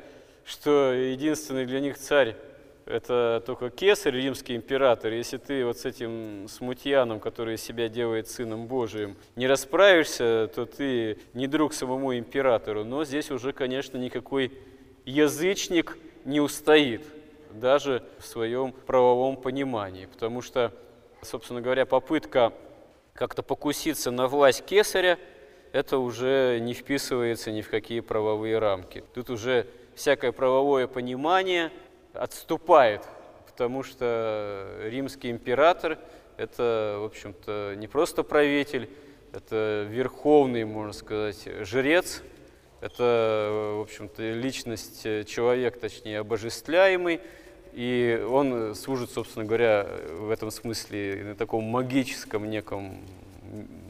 что 0.45 0.93
единственный 0.93 1.65
для 1.65 1.79
них 1.79 1.97
царь– 1.97 2.35
это 2.85 3.41
только 3.45 3.69
кесарь, 3.69 4.15
римский 4.15 4.55
император. 4.55 5.13
Если 5.13 5.37
ты 5.37 5.65
вот 5.65 5.77
с 5.77 5.85
этим 5.85 6.47
смутьяном, 6.49 7.19
который 7.19 7.57
себя 7.57 7.87
делает 7.87 8.27
сыном 8.27 8.67
Божиим, 8.67 9.15
не 9.35 9.47
расправишься, 9.47 10.51
то 10.53 10.65
ты 10.65 11.19
не 11.33 11.47
друг 11.47 11.73
самому 11.73 12.17
императору. 12.17 12.83
Но 12.83 13.05
здесь 13.05 13.31
уже, 13.31 13.53
конечно, 13.53 13.97
никакой 13.97 14.51
язычник 15.05 15.97
не 16.25 16.41
устоит, 16.41 17.05
даже 17.53 18.03
в 18.19 18.25
своем 18.25 18.73
правовом 18.73 19.37
понимании. 19.37 20.07
Потому 20.07 20.41
что, 20.41 20.73
собственно 21.21 21.61
говоря, 21.61 21.85
попытка 21.85 22.51
как-то 23.13 23.43
покуситься 23.43 24.11
на 24.11 24.27
власть 24.27 24.65
кесаря, 24.65 25.17
это 25.71 25.97
уже 25.97 26.59
не 26.61 26.73
вписывается 26.73 27.51
ни 27.51 27.61
в 27.61 27.69
какие 27.69 27.99
правовые 28.01 28.59
рамки. 28.59 29.03
Тут 29.13 29.29
уже 29.29 29.67
всякое 29.95 30.31
правовое 30.31 30.87
понимание 30.87 31.71
отступает, 32.13 33.01
потому 33.47 33.83
что 33.83 34.79
римский 34.83 35.31
император– 35.31 35.97
это, 36.37 36.97
в 36.99 37.05
общем-то, 37.05 37.75
не 37.77 37.87
просто 37.87 38.23
правитель, 38.23 38.89
это 39.31 39.87
верховный, 39.89 40.65
можно 40.65 40.93
сказать, 40.93 41.47
жрец, 41.61 42.23
это, 42.81 43.75
в 43.77 43.81
общем-то, 43.81 44.23
личность, 44.33 45.03
человек, 45.27 45.79
точнее, 45.79 46.19
обожествляемый, 46.19 47.21
и 47.73 48.25
он 48.29 48.75
служит, 48.75 49.11
собственно 49.11 49.45
говоря, 49.45 49.87
в 50.09 50.31
этом 50.31 50.51
смысле 50.51 51.21
на 51.23 51.35
таком 51.35 51.63
магическом 51.63 52.49
неком, 52.49 53.05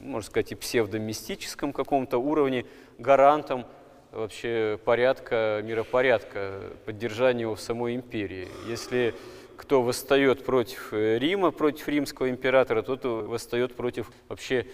можно 0.01 0.27
сказать, 0.27 0.51
и 0.51 0.55
псевдомистическом 0.55 1.73
каком-то 1.73 2.17
уровне 2.17 2.65
гарантом 2.97 3.65
вообще 4.11 4.79
порядка, 4.83 5.61
миропорядка, 5.63 6.61
поддержания 6.85 7.41
его 7.41 7.55
в 7.55 7.61
самой 7.61 7.95
империи. 7.95 8.47
Если 8.67 9.13
кто 9.57 9.83
восстает 9.83 10.43
против 10.43 10.91
Рима, 10.91 11.51
против 11.51 11.87
римского 11.87 12.29
императора, 12.29 12.81
тот 12.81 13.05
восстает 13.05 13.75
против 13.75 14.11
вообще 14.27 14.65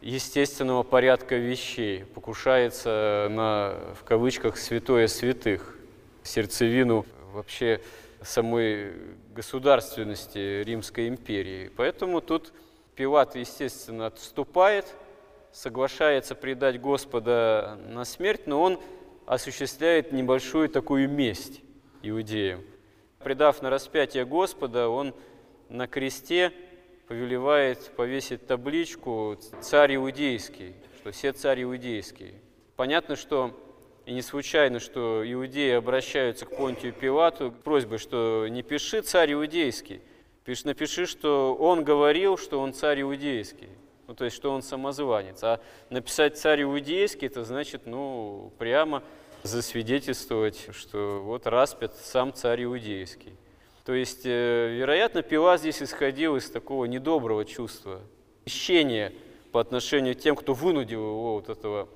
естественного 0.00 0.84
порядка 0.84 1.34
вещей, 1.34 2.04
покушается 2.04 3.26
на, 3.30 3.74
в 4.00 4.04
кавычках, 4.04 4.56
святое 4.56 5.08
святых, 5.08 5.76
сердцевину 6.22 7.04
вообще 7.32 7.80
самой 8.22 8.92
государственности 9.34 10.62
Римской 10.62 11.08
империи. 11.08 11.70
Поэтому 11.76 12.20
тут 12.20 12.52
Пилат, 12.98 13.34
естественно, 13.36 14.08
отступает– 14.08 14.84
соглашается 15.52 16.34
предать 16.34 16.80
Господа 16.80 17.78
на 17.88 18.04
смерть, 18.04 18.46
но 18.46 18.62
он 18.62 18.80
осуществляет 19.26 20.12
небольшую 20.12 20.68
такую 20.68 21.08
месть 21.08 21.62
иудеям. 22.02 22.62
Предав 23.18 23.62
на 23.62 23.70
распятие 23.70 24.24
Господа, 24.24 24.88
он 24.88 25.14
на 25.68 25.86
кресте 25.86 26.52
повелевает 27.08 27.90
повесить 27.96 28.46
табличку 28.46 29.36
«Царь 29.60 29.96
иудейский», 29.96 30.76
что 31.00 31.10
все 31.10 31.32
царь 31.32 31.62
иудейские. 31.62 32.34
Понятно, 32.76 33.16
что 33.16 33.58
и 34.06 34.12
не 34.12 34.22
случайно, 34.22 34.78
что 34.78 35.22
иудеи 35.24 35.72
обращаются 35.72 36.46
к 36.46 36.56
Понтию 36.56 36.92
Пилату 36.92 37.52
просьбой, 37.64 37.98
что 37.98 38.46
не 38.48 38.62
пиши 38.62 39.02
«Царь 39.02 39.32
иудейский», 39.32 40.02
пиши, 40.48 40.66
напиши, 40.66 41.04
что 41.04 41.54
он 41.54 41.84
говорил, 41.84 42.38
что 42.38 42.58
он 42.58 42.72
царь 42.72 43.02
иудейский 43.02 43.68
ну, 44.06 44.14
то 44.14 44.24
есть, 44.24 44.34
что 44.34 44.50
он 44.50 44.62
самозванец. 44.62 45.44
А 45.44 45.60
написать 45.90 46.38
царь 46.38 46.62
иудейский, 46.62 47.26
это 47.26 47.44
значит, 47.44 47.82
ну, 47.84 48.50
прямо 48.56 49.02
засвидетельствовать, 49.42 50.68
что 50.72 51.20
вот 51.22 51.46
распят 51.46 51.94
сам 51.94 52.32
царь 52.32 52.64
иудейский. 52.64 53.36
То 53.84 53.92
есть, 53.92 54.22
э, 54.24 54.74
вероятно, 54.74 55.20
Пила 55.20 55.58
здесь 55.58 55.82
исходил 55.82 56.36
из 56.36 56.50
такого 56.50 56.86
недоброго 56.86 57.44
чувства, 57.44 58.00
ищения 58.46 59.12
по 59.52 59.60
отношению 59.60 60.16
к 60.16 60.20
тем, 60.20 60.36
кто 60.36 60.54
вынудил 60.54 61.00
его, 61.00 61.34
вот 61.34 61.50
этого 61.50 61.90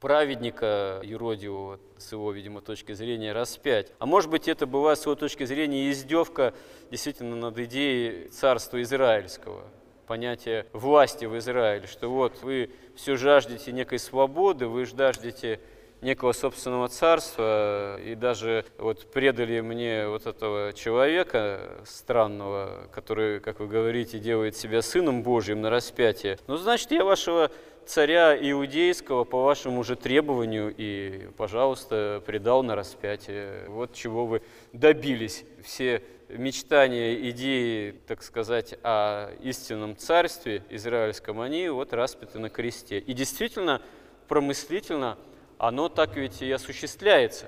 праведника 0.00 1.00
юродивого, 1.02 1.80
с 1.98 2.12
его, 2.12 2.32
видимо, 2.32 2.60
точки 2.60 2.92
зрения, 2.92 3.32
распять. 3.32 3.92
А 3.98 4.06
может 4.06 4.30
быть, 4.30 4.48
это 4.48 4.66
была, 4.66 4.96
с 4.96 5.04
его 5.04 5.14
точки 5.14 5.44
зрения, 5.44 5.90
издевка 5.90 6.54
действительно 6.90 7.36
над 7.36 7.58
идеей 7.58 8.28
царства 8.28 8.80
израильского– 8.82 9.64
понятие 10.06 10.66
власти 10.72 11.24
в 11.24 11.36
Израиле, 11.38 11.86
что 11.86 12.08
вот 12.08 12.42
вы 12.42 12.70
все 12.94 13.16
жаждете 13.16 13.72
некой 13.72 13.98
свободы, 13.98 14.66
вы 14.66 14.86
жаждете 14.86 15.60
некого 16.02 16.32
собственного 16.32 16.88
царства, 16.88 17.98
и 18.00 18.14
даже 18.14 18.64
вот 18.78 19.10
предали 19.12 19.60
мне 19.60 20.06
вот 20.06 20.26
этого 20.26 20.72
человека 20.72 21.80
странного, 21.84 22.88
который, 22.92 23.40
как 23.40 23.60
вы 23.60 23.66
говорите, 23.66 24.18
делает 24.18 24.56
себя 24.56 24.82
сыном 24.82 25.22
Божьим 25.22 25.62
на 25.62 25.70
распятие, 25.70 26.38
ну, 26.46 26.56
значит, 26.56 26.90
я 26.92 27.04
вашего 27.04 27.50
царя 27.86 28.36
иудейского 28.36 29.24
по 29.24 29.44
вашему 29.44 29.84
же 29.84 29.96
требованию 29.96 30.74
и, 30.76 31.28
пожалуйста, 31.36 32.22
предал 32.26 32.62
на 32.62 32.74
распятие. 32.74 33.64
Вот 33.68 33.94
чего 33.94 34.26
вы 34.26 34.42
добились. 34.72 35.44
Все 35.64 36.02
мечтания, 36.28 37.30
идеи, 37.30 37.94
так 38.06 38.22
сказать, 38.22 38.74
о 38.82 39.30
истинном 39.42 39.96
царстве 39.96 40.62
израильском, 40.70 41.40
они 41.40 41.68
вот 41.68 41.92
распяты 41.92 42.38
на 42.38 42.50
кресте. 42.50 42.98
И 42.98 43.12
действительно, 43.12 43.80
промыслительно, 44.28 45.16
оно 45.58 45.88
так 45.88 46.16
ведь 46.16 46.42
и 46.42 46.50
осуществляется 46.50 47.46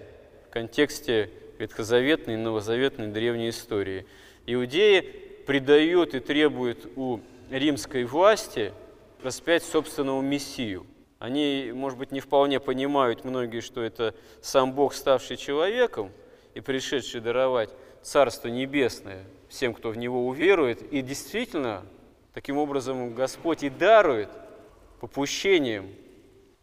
в 0.48 0.53
контексте 0.53 1.31
ветхозаветной 1.59 2.37
новозаветной 2.37 3.09
древней 3.09 3.51
истории. 3.51 4.07
Иудеи 4.46 5.01
придают 5.46 6.14
и 6.14 6.20
требуют 6.20 6.87
у 6.96 7.20
римской 7.51 8.05
власти 8.05 8.72
распять 9.22 9.62
собственного 9.62 10.20
Мессию. 10.20 10.87
Они, 11.18 11.72
может 11.74 11.98
быть, 11.98 12.12
не 12.12 12.20
вполне 12.20 12.61
понимают 12.61 13.24
многие, 13.24 13.61
что 13.61 13.83
это 13.83 14.14
сам 14.40 14.72
Бог, 14.72 14.94
ставший 14.94 15.37
человеком 15.37 16.12
и 16.54 16.61
пришедший 16.61 17.20
даровать 17.20 17.70
Царство 18.02 18.48
Небесное 18.48 19.24
всем, 19.48 19.74
кто 19.74 19.90
в 19.90 19.96
Него 19.96 20.26
уверует. 20.26 20.83
И 20.92 21.02
действительно, 21.02 21.85
таким 22.35 22.57
образом 22.57 23.14
Господь 23.14 23.64
и 23.64 23.70
дарует 23.70 24.28
попущением 25.00 25.92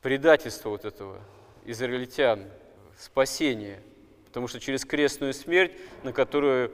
предательства 0.01 0.69
вот 0.69 0.85
этого 0.85 1.19
израильтян, 1.65 2.45
спасение. 2.97 3.81
Потому 4.25 4.47
что 4.47 4.59
через 4.59 4.85
крестную 4.85 5.33
смерть, 5.33 5.73
на 6.03 6.13
которую 6.13 6.71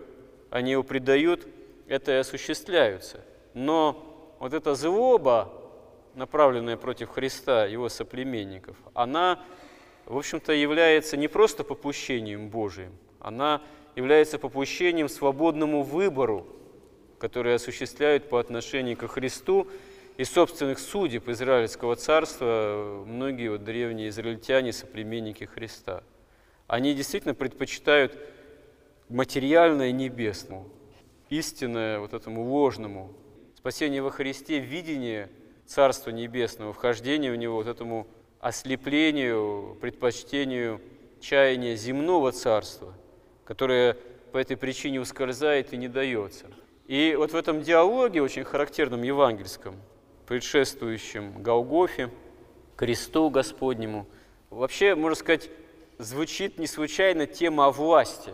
они 0.50 0.72
его 0.72 0.84
предают, 0.84 1.48
это 1.88 2.12
и 2.12 2.16
осуществляются. 2.16 3.22
Но 3.54 4.36
вот 4.40 4.54
эта 4.54 4.76
злоба, 4.76 5.61
направленная 6.16 6.78
против 6.78 7.10
Христа, 7.10 7.66
его 7.66 7.90
соплеменников, 7.90 8.78
она, 8.94 9.44
в 10.06 10.18
общем-то, 10.18 10.54
является 10.54 11.18
не 11.18 11.28
просто 11.28 11.64
попущением 11.64 12.50
Божиим, 12.50 12.94
она 13.20 13.62
является 13.96 14.40
попущением 14.40 15.10
свободному 15.10 15.84
выбору, 15.84 16.48
который 17.20 17.56
осуществляют 17.56 18.30
по 18.30 18.40
отношению 18.40 18.98
к 18.98 19.08
Христу 19.08 19.68
и 20.18 20.24
собственных 20.24 20.80
судеб 20.80 21.30
Израильского 21.30 21.96
царства 21.96 23.04
многие 23.06 23.50
вот 23.50 23.64
древние 23.64 24.10
израильтяне, 24.10 24.74
соплеменники 24.74 25.44
Христа. 25.46 26.04
Они 26.68 26.94
действительно 26.94 27.34
предпочитают 27.34 28.18
материальное 29.10 29.92
небесному, 29.92 30.70
истинное 31.30 32.00
вот 32.00 32.14
этому 32.14 32.44
ложному. 32.44 33.14
Спасение 33.56 34.02
во 34.02 34.10
Христе, 34.10 34.60
видение 34.60 35.30
Царства 35.66 36.10
Небесного, 36.12 36.74
вхождение 36.74 37.32
в 37.32 37.36
него, 37.36 37.56
вот 37.56 37.68
этому 37.68 38.08
ослеплению, 38.40 39.78
предпочтению 39.82 40.82
чаяния 41.20 41.76
земного 41.76 42.32
царства– 42.32 42.94
которая 43.52 43.98
по 44.32 44.38
этой 44.38 44.56
причине 44.56 45.02
ускользает 45.02 45.74
и 45.74 45.78
не 45.78 45.90
дается. 45.90 46.46
И 46.88 47.16
вот 47.18 47.34
в 47.34 47.36
этом 47.36 47.62
диалоге, 47.62 48.22
очень 48.22 48.46
характерном 48.46 49.02
евангельском, 49.02 49.76
предшествующем 50.26 51.44
Голгофе, 51.44 52.10
кресту 52.78 53.30
Господнему, 53.30 54.08
вообще, 54.50 54.96
можно 54.96 55.16
сказать, 55.16 55.50
звучит 55.98 56.60
не 56.60 56.66
случайно 56.66 57.28
тема 57.28 57.66
о 57.66 57.72
власти. 57.72 58.32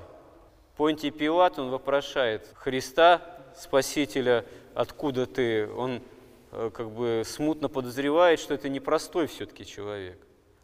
Понтий 0.75 1.09
Пилат, 1.09 1.57
он 1.57 1.71
вопрошает 1.71 2.51
Христа, 2.53 3.23
Спасителя, 3.57 4.45
откуда 4.75 5.25
ты? 5.25 5.67
Он 5.67 6.03
как 6.51 6.91
бы 6.91 7.23
смутно 7.25 7.69
подозревает, 7.69 8.39
что 8.39 8.53
это 8.53 8.69
непростой 8.69 9.27
все-таки 9.27 9.65
человек. 9.65 10.19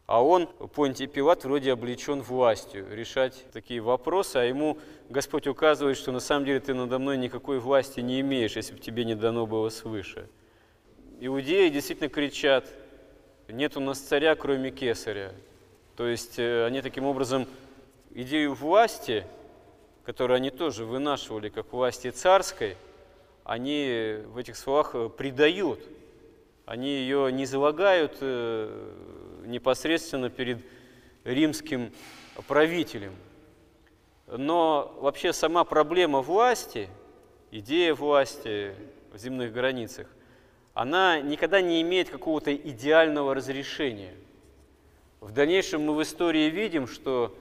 А 0.06 0.24
он, 0.24 0.48
Понтий 0.48 1.08
Пилат, 1.08 1.46
вроде 1.46 1.72
облечен 1.72 2.22
властью 2.22 2.86
решать 2.92 3.46
такие 3.54 3.80
вопросы, 3.80 4.36
а 4.38 4.44
ему 4.44 4.78
Господь 5.10 5.48
указывает, 5.48 5.98
что 5.98 6.12
на 6.12 6.20
самом 6.20 6.46
деле 6.46 6.60
ты 6.60 6.74
надо 6.74 7.00
мной 7.00 7.18
никакой 7.18 7.60
власти 7.60 8.02
не 8.02 8.20
имеешь, 8.20 8.56
если 8.56 8.74
бы 8.74 8.80
тебе 8.80 9.06
не 9.06 9.16
дано 9.16 9.48
было 9.48 9.70
свыше. 9.70 10.30
Иудеи 11.22 11.70
действительно 11.70 12.10
кричат, 12.10 12.68
нет 13.48 13.78
у 13.78 13.80
нас 13.80 14.00
царя, 14.00 14.36
кроме 14.36 14.72
кесаря. 14.72 15.32
То 15.96 16.06
есть 16.06 16.38
э, 16.38 16.66
они 16.66 16.82
таким 16.82 17.06
образом 17.06 17.48
идею 18.12 18.56
власти, 18.56 19.26
которую 20.04 20.36
они 20.36 20.50
тоже 20.50 20.86
вынашивали 20.86 21.48
как 21.48 21.72
власти 21.72 22.10
царской, 22.10 22.76
они 23.44 24.20
в 24.28 24.38
этих 24.38 24.56
словах 24.56 24.96
э, 24.96 25.10
предают. 25.10 25.80
Они 26.66 26.90
ее 26.90 27.32
не 27.32 27.46
залагают 27.46 28.18
э, 28.22 28.94
непосредственно 29.46 30.30
перед 30.30 30.60
римским 31.24 31.92
правителем. 32.48 33.14
Но 34.28 34.96
вообще 35.00 35.34
сама 35.34 35.64
проблема 35.66 36.22
власти, 36.22 36.90
идея 37.52 37.94
власти 37.94 38.74
в 39.12 39.18
земных 39.18 39.52
границах, 39.52 40.08
она 40.74 41.20
никогда 41.20 41.62
не 41.62 41.82
имеет 41.82 42.10
какого-то 42.10 42.56
идеального 42.56 43.36
разрешения. 43.36 44.14
В 45.20 45.32
дальнейшем 45.32 45.84
мы 45.84 45.96
в 45.96 46.02
истории 46.02 46.50
видим, 46.50 46.88
что 46.88 47.36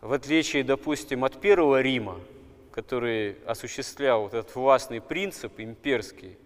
в 0.00 0.12
отличие, 0.12 0.64
допустим, 0.64 1.24
от 1.24 1.40
Первого 1.40 1.80
Рима, 1.80 2.20
который 2.74 3.36
осуществлял 3.46 4.22
вот 4.22 4.34
этот 4.34 4.52
властный 4.56 5.00
принцип 5.00 5.60
имперский, 5.60 6.36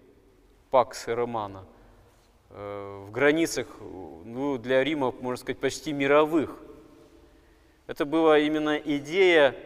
пакс 0.69 1.09
романа, 1.09 1.65
э, 2.51 3.05
в 3.07 3.11
границах, 3.11 3.67
ну, 3.81 4.59
для 4.59 4.85
Рима, 4.85 5.11
можно 5.11 5.39
сказать, 5.39 5.59
почти 5.59 5.95
мировых. 5.95 6.55
Это 7.87 8.05
была 8.05 8.39
именно 8.39 8.77
идея 8.77 9.57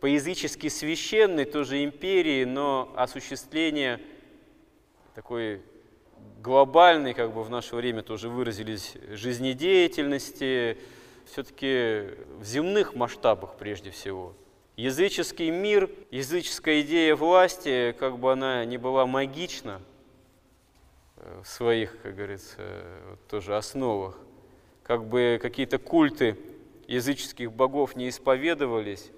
по-язычески 0.00 0.68
священной 0.68 1.44
тоже 1.44 1.84
империи, 1.84 2.44
но 2.44 2.90
осуществление 2.96 4.00
такой 5.14 5.60
глобальной, 6.42 7.12
как 7.12 7.34
бы 7.34 7.42
в 7.42 7.50
наше 7.50 7.76
время 7.76 8.00
тоже 8.00 8.30
выразились, 8.30 8.94
жизнедеятельности, 9.10 10.78
все-таки 11.26 12.14
в 12.38 12.44
земных 12.44 12.94
масштабах 12.94 13.56
прежде 13.58 13.90
всего. 13.90 14.34
Языческий 14.80 15.50
мир, 15.50 15.90
языческая 16.10 16.80
идея 16.80 17.14
власти, 17.14 17.94
как 17.98 18.16
бы 18.16 18.32
она 18.32 18.64
не 18.64 18.78
была 18.78 19.04
магична 19.04 19.82
э, 21.16 21.42
в 21.44 21.46
своих, 21.46 22.00
как 22.00 22.16
говорится, 22.16 22.62
тоже 23.28 23.58
основах, 23.58 24.16
как 24.82 25.04
бы 25.04 25.38
какие-то 25.42 25.76
культы 25.76 26.38
языческих 26.88 27.52
богов 27.52 27.94
не 27.94 28.08
исповедовались, 28.08 29.10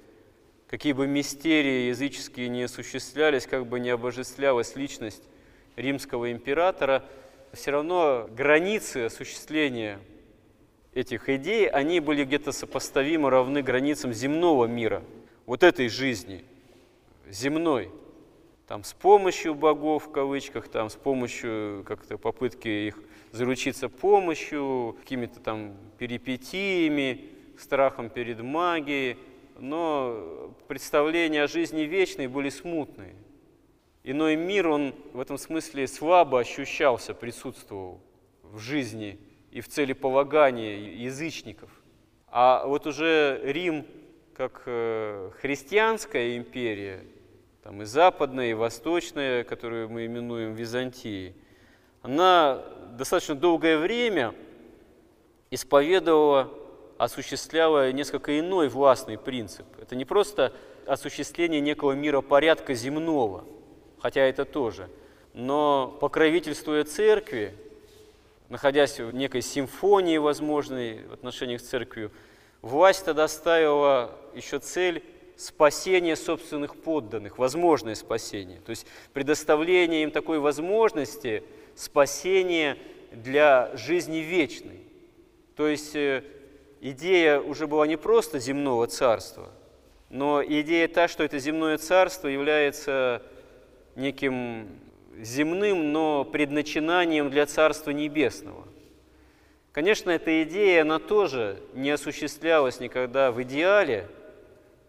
какие 0.66 0.94
бы 0.94 1.06
мистерии 1.06 1.86
языческие 1.90 2.48
не 2.48 2.64
осуществлялись, 2.64 3.46
как 3.46 3.66
бы 3.66 3.78
не 3.78 3.90
обожествлялась 3.90 4.74
личность 4.74 5.22
римского 5.76 6.32
императора, 6.32 7.04
все 7.52 7.70
равно 7.70 8.28
границы 8.36 9.04
осуществления 9.04 10.00
этих 10.92 11.28
идей, 11.28 11.68
они 11.68 12.00
были 12.00 12.24
где-то 12.24 12.50
сопоставимо 12.50 13.30
равны 13.30 13.62
границам 13.62 14.12
земного 14.12 14.66
мира, 14.66 15.04
вот 15.46 15.62
этой 15.62 15.88
жизни, 15.88 16.44
земной. 17.28 17.90
Там 18.66 18.84
с 18.84 18.92
помощью 18.92 19.54
богов, 19.54 20.06
в 20.06 20.12
кавычках, 20.12 20.68
там 20.68 20.88
с 20.88 20.94
помощью 20.94 21.84
как-то 21.86 22.16
попытки 22.16 22.68
их 22.68 22.98
заручиться 23.32 23.88
помощью, 23.88 24.96
какими-то 25.00 25.40
там 25.40 25.76
перипетиями, 25.98 27.30
страхом 27.58 28.08
перед 28.08 28.40
магией, 28.40 29.18
но 29.58 30.54
представления 30.68 31.42
о 31.42 31.48
жизни 31.48 31.82
вечной 31.82 32.28
были 32.28 32.48
смутные. 32.48 33.14
Иной 34.04 34.36
мир, 34.36 34.68
он 34.68 34.94
в 35.12 35.20
этом 35.20 35.38
смысле 35.38 35.86
слабо 35.86 36.40
ощущался, 36.40 37.14
присутствовал 37.14 38.00
в 38.42 38.58
жизни 38.58 39.18
и 39.50 39.60
в 39.60 39.68
целеполагании 39.68 40.96
язычников. 40.96 41.70
А 42.26 42.66
вот 42.66 42.86
уже 42.86 43.40
Рим, 43.44 43.86
как 44.36 44.62
э, 44.66 45.30
христианская 45.40 46.36
империя, 46.36 47.04
там 47.62 47.82
и 47.82 47.84
западная, 47.84 48.50
и 48.50 48.54
восточная, 48.54 49.44
которую 49.44 49.88
мы 49.88 50.06
именуем 50.06 50.54
Византией, 50.54 51.34
она 52.02 52.64
достаточно 52.96 53.34
долгое 53.34 53.78
время 53.78 54.34
исповедовала, 55.50 56.52
осуществляла 56.98 57.92
несколько 57.92 58.38
иной 58.38 58.68
властный 58.68 59.18
принцип. 59.18 59.66
Это 59.80 59.94
не 59.94 60.04
просто 60.04 60.52
осуществление 60.86 61.60
некого 61.60 61.92
миропорядка 61.92 62.74
земного, 62.74 63.44
хотя 64.00 64.22
это 64.22 64.44
тоже, 64.44 64.88
но 65.32 65.96
покровительствуя 66.00 66.84
церкви, 66.84 67.54
находясь 68.48 68.98
в 68.98 69.14
некой 69.14 69.42
симфонии 69.42 70.18
возможной 70.18 71.04
в 71.06 71.12
отношениях 71.12 71.60
с 71.60 71.64
церковью, 71.64 72.10
власть 72.62 73.04
тогда 73.04 73.28
ставила 73.28 74.16
еще 74.34 74.58
цель 74.58 75.04
спасения 75.36 76.16
собственных 76.16 76.76
подданных, 76.76 77.38
возможное 77.38 77.94
спасение. 77.94 78.60
То 78.60 78.70
есть 78.70 78.86
предоставление 79.12 80.04
им 80.04 80.10
такой 80.10 80.38
возможности 80.38 81.42
спасения 81.74 82.78
для 83.10 83.70
жизни 83.76 84.18
вечной. 84.18 84.80
То 85.56 85.66
есть 85.66 85.94
э, 85.94 86.24
идея 86.80 87.40
уже 87.40 87.66
была 87.66 87.86
не 87.86 87.96
просто 87.96 88.38
земного 88.38 88.86
царства, 88.86 89.50
но 90.08 90.42
идея 90.42 90.88
та, 90.88 91.08
что 91.08 91.24
это 91.24 91.38
земное 91.38 91.78
царство 91.78 92.28
является 92.28 93.22
неким 93.96 94.68
земным, 95.18 95.92
но 95.92 96.24
предначинанием 96.24 97.30
для 97.30 97.46
Царства 97.46 97.90
Небесного. 97.90 98.66
Конечно, 99.72 100.10
эта 100.10 100.42
идея, 100.42 100.82
она 100.82 100.98
тоже 100.98 101.58
не 101.72 101.90
осуществлялась 101.90 102.78
никогда 102.78 103.32
в 103.32 103.42
идеале, 103.42 104.06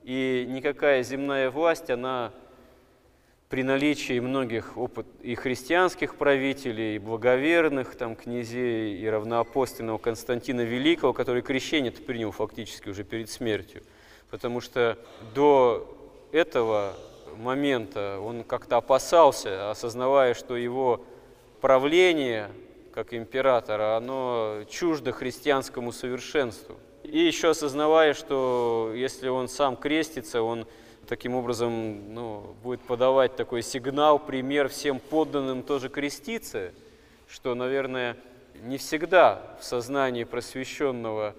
и 0.04 0.46
никакая 0.50 1.04
земная 1.04 1.50
власть, 1.50 1.90
она 1.90 2.34
при 3.48 3.64
наличии 3.64 4.20
многих 4.20 4.76
опыт 4.76 5.06
и 5.22 5.36
христианских 5.36 6.16
правителей, 6.16 6.98
и 6.98 7.00
благоверных 7.00 7.96
там, 7.96 8.18
князей, 8.18 8.98
и 9.00 9.08
равноапостольного 9.08 10.00
Константина 10.00 10.62
Великого, 10.62 11.14
который 11.14 11.44
крещение 11.44 11.92
принял 11.94 12.32
фактически 12.32 12.90
уже 12.90 13.06
перед 13.06 13.30
смертью. 13.30 13.84
Потому 14.30 14.60
что 14.60 14.98
до 15.34 15.96
этого 16.34 16.96
момента 17.38 18.20
он 18.20 18.44
как-то 18.44 18.78
опасался, 18.78 19.72
осознавая, 19.72 20.34
что 20.34 20.58
его 20.58 21.06
правление 21.62 22.50
как 22.94 23.14
императора, 23.14 23.98
оно 23.98 24.64
чуждо 24.70 25.12
христианскому 25.12 25.92
совершенству. 25.92 26.78
И 27.04 27.20
еще 27.20 27.50
осознавая, 27.50 28.14
что 28.14 28.92
если 28.96 29.28
он 29.28 29.48
сам 29.48 29.76
крестится, 29.76 30.42
он 30.42 30.68
таким 31.08 31.36
образом 31.36 32.14
ну, 32.14 32.56
будет 32.64 32.82
подавать 32.82 33.36
такой 33.36 33.62
сигнал, 33.62 34.20
пример 34.20 34.70
всем 34.70 35.00
подданным 35.00 35.64
тоже 35.64 35.90
креститься, 35.90 36.72
что, 37.28 37.56
наверное, 37.56 38.16
не 38.62 38.78
всегда 38.78 39.58
в 39.60 39.64
сознании 39.64 40.24
просвещенного 40.24 41.36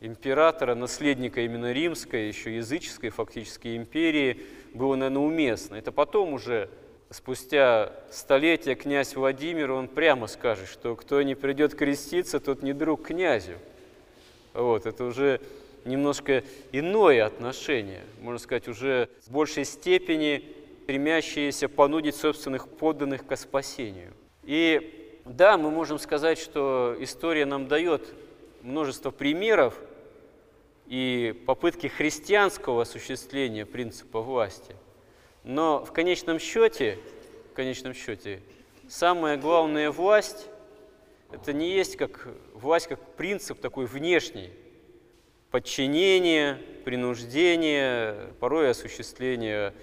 императора, 0.00 0.74
наследника 0.74 1.40
именно 1.40 1.72
римской, 1.72 2.28
еще 2.28 2.56
языческой 2.56 3.10
фактически 3.10 3.76
империи, 3.76 4.46
было, 4.72 4.94
наверное, 4.94 5.22
уместно. 5.22 5.74
Это 5.74 5.92
потом 5.92 6.34
уже, 6.34 6.70
спустя 7.10 7.92
столетия, 8.10 8.74
князь 8.74 9.14
Владимир, 9.14 9.72
он 9.72 9.88
прямо 9.88 10.26
скажет, 10.26 10.68
что 10.68 10.96
кто 10.96 11.22
не 11.22 11.34
придет 11.34 11.74
креститься, 11.74 12.40
тот 12.40 12.62
не 12.62 12.72
друг 12.72 13.06
князю. 13.06 13.58
Вот, 14.52 14.86
это 14.86 15.04
уже 15.04 15.40
немножко 15.84 16.44
иное 16.72 17.26
отношение, 17.26 18.02
можно 18.20 18.38
сказать, 18.38 18.68
уже 18.68 19.08
в 19.26 19.32
большей 19.32 19.64
степени 19.64 20.44
стремящиеся 20.84 21.68
понудить 21.68 22.14
собственных 22.14 22.68
подданных 22.68 23.26
к 23.26 23.36
спасению. 23.36 24.12
И 24.42 25.18
да, 25.24 25.56
мы 25.56 25.70
можем 25.70 25.98
сказать, 25.98 26.38
что 26.38 26.94
история 27.00 27.46
нам 27.46 27.68
дает 27.68 28.14
множество 28.60 29.10
примеров 29.10 29.78
и 30.86 31.42
попытки 31.46 31.86
христианского 31.86 32.82
осуществления 32.82 33.64
принципа 33.64 34.20
власти. 34.20 34.76
Но 35.44 35.84
в 35.84 35.92
конечном 35.92 36.38
счете, 36.38 36.98
в 37.52 37.54
конечном 37.54 37.92
счете, 37.92 38.40
самая 38.88 39.36
главная 39.36 39.90
власть– 39.90 40.48
это 41.30 41.52
не 41.52 41.70
есть 41.70 41.96
как 41.96 42.28
власть, 42.54 42.86
как 42.86 42.98
принцип 43.16 43.60
такой 43.60 43.84
внешний, 43.84 44.50
подчинение, 45.50 46.54
принуждение, 46.84 48.32
порой 48.40 48.70
осуществление 48.70 49.74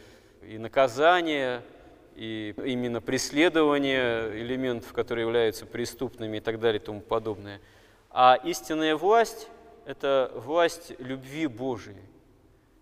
и 0.41 0.57
наказания, 0.57 1.63
и 2.15 2.55
именно 2.65 2.99
преследование 2.99 4.41
элементов, 4.41 4.93
которые 4.93 5.25
являются 5.25 5.67
преступными 5.67 6.37
и 6.37 6.39
так 6.39 6.59
далее 6.59 6.81
и 6.81 6.83
тому 6.83 7.01
подобное. 7.01 7.61
А 8.09 8.39
истинная 8.43 8.95
власть– 8.95 9.47
это 9.85 10.31
власть 10.35 10.93
любви 10.97 11.45
Божией. 11.45 12.01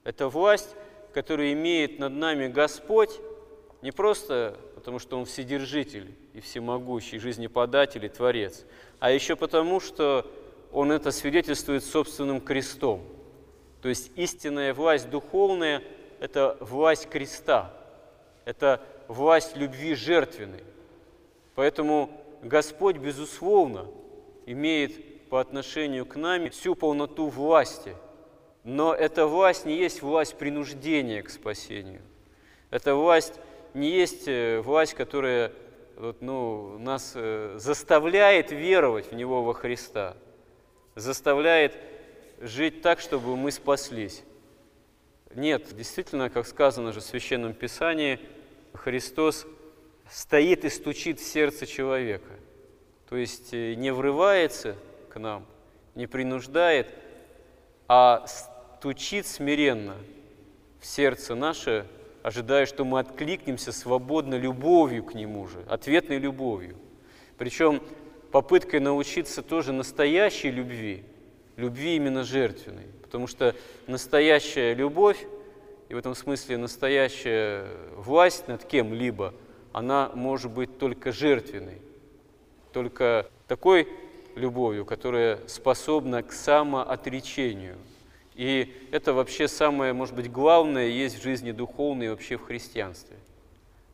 Это 0.03 0.29
власть, 0.29 0.75
которую 1.13 1.53
имеет 1.53 1.99
над 1.99 2.13
нами 2.13 2.47
Господь, 2.47 3.19
не 3.81 3.91
просто 3.91 4.57
потому, 4.75 4.99
что 4.99 5.17
Он 5.17 5.25
вседержитель 5.25 6.13
и 6.33 6.41
всемогущий, 6.41 7.19
жизнеподатель 7.19 8.05
и 8.05 8.09
Творец, 8.09 8.65
а 8.99 9.11
еще 9.11 9.35
потому, 9.35 9.79
что 9.79 10.29
Он 10.71 10.91
это 10.91 11.11
свидетельствует 11.11 11.83
собственным 11.83 12.41
крестом. 12.41 13.03
То 13.81 13.89
есть 13.89 14.11
истинная 14.15 14.73
власть 14.73 15.09
духовная– 15.09 15.83
это 16.19 16.57
власть 16.59 17.09
креста, 17.09 17.73
это 18.45 18.81
власть 19.07 19.55
любви 19.55 19.95
жертвенной. 19.95 20.63
Поэтому 21.55 22.09
Господь, 22.41 22.97
безусловно, 22.97 23.87
имеет 24.45 25.29
по 25.29 25.39
отношению 25.39 26.05
к 26.05 26.15
нам 26.15 26.49
всю 26.49 26.75
полноту 26.75 27.27
власти. 27.27 27.95
Но 28.63 28.93
эта 28.93 29.25
власть 29.25 29.65
не 29.65 29.77
есть 29.77 30.01
власть 30.01 30.37
принуждения 30.37 31.23
к 31.23 31.29
спасению. 31.29 32.01
Эта 32.69 32.95
власть 32.95 33.33
не 33.73 33.89
есть 33.89 34.27
э, 34.27 34.59
власть, 34.59 34.93
которая 34.93 35.51
вот, 35.95 36.21
ну, 36.21 36.77
нас 36.79 37.13
э, 37.15 37.55
заставляет 37.57 38.51
веровать 38.51 39.11
в 39.11 39.15
Него 39.15 39.43
во 39.43 39.53
Христа, 39.53 40.15
заставляет 40.95 41.77
жить 42.39 42.81
так, 42.81 42.99
чтобы 42.99 43.35
мы 43.35 43.51
спаслись. 43.51 44.23
Нет, 45.35 45.75
действительно, 45.75 46.29
как 46.29 46.47
сказано 46.47 46.91
же 46.91 47.01
в 47.01 47.03
Священном 47.03 47.53
Писании, 47.53 48.19
Христос 48.73 49.45
стоит 50.09 50.65
и 50.65 50.69
стучит 50.69 51.19
в 51.19 51.23
сердце 51.23 51.65
человека. 51.65 52.31
То 53.09 53.15
есть 53.15 53.53
э, 53.53 53.73
не 53.75 53.91
врывается 53.91 54.75
к 55.09 55.19
нам, 55.19 55.45
не 55.95 56.07
принуждает, 56.07 56.93
а 57.89 58.23
стучит 58.27 59.25
смиренно 59.25 59.95
в 60.79 60.85
сердце 60.85 61.33
наше, 61.33 61.87
ожидая, 62.21 62.67
что 62.67 62.85
мы 62.85 62.99
откликнемся 62.99 63.71
свободно 63.71 64.35
любовью 64.35 65.03
к 65.03 65.15
Нему 65.15 65.47
же, 65.47 65.65
ответной 65.67 66.19
любовью. 66.19 66.77
Причем 67.37 67.81
попыткой 68.31 68.79
научиться 68.79 69.41
тоже 69.41 69.73
настоящей 69.73 70.51
любви, 70.51 71.03
любви 71.57 71.95
именно 71.95 72.23
жертвенной. 72.23 72.85
Потому 73.01 73.25
что 73.25 73.55
настоящая 73.87 74.75
любовь, 74.75 75.25
и 75.89 75.95
в 75.95 75.97
этом 75.97 76.13
смысле 76.13 76.57
настоящая 76.57 77.65
власть 77.95 78.47
над 78.47 78.63
кем-либо, 78.65 79.33
она 79.73 80.11
может 80.13 80.51
быть 80.51 80.77
только 80.77 81.11
жертвенной, 81.11 81.81
только 82.71 83.27
такой 83.47 83.87
любовью, 84.39 84.85
которая 84.85 85.39
способна 85.47 86.23
к 86.23 86.31
самоотречению– 86.31 87.77
и 88.39 88.73
это 88.91 89.11
вообще 89.11 89.49
самое, 89.49 89.91
может 89.91 90.15
быть, 90.15 90.31
главное 90.31 90.87
есть 90.87 91.19
в 91.19 91.21
жизни 91.21 91.51
духовной 91.51 92.05
и 92.05 92.09
вообще 92.09 92.37
в 92.37 92.45
христианстве. 92.45 93.17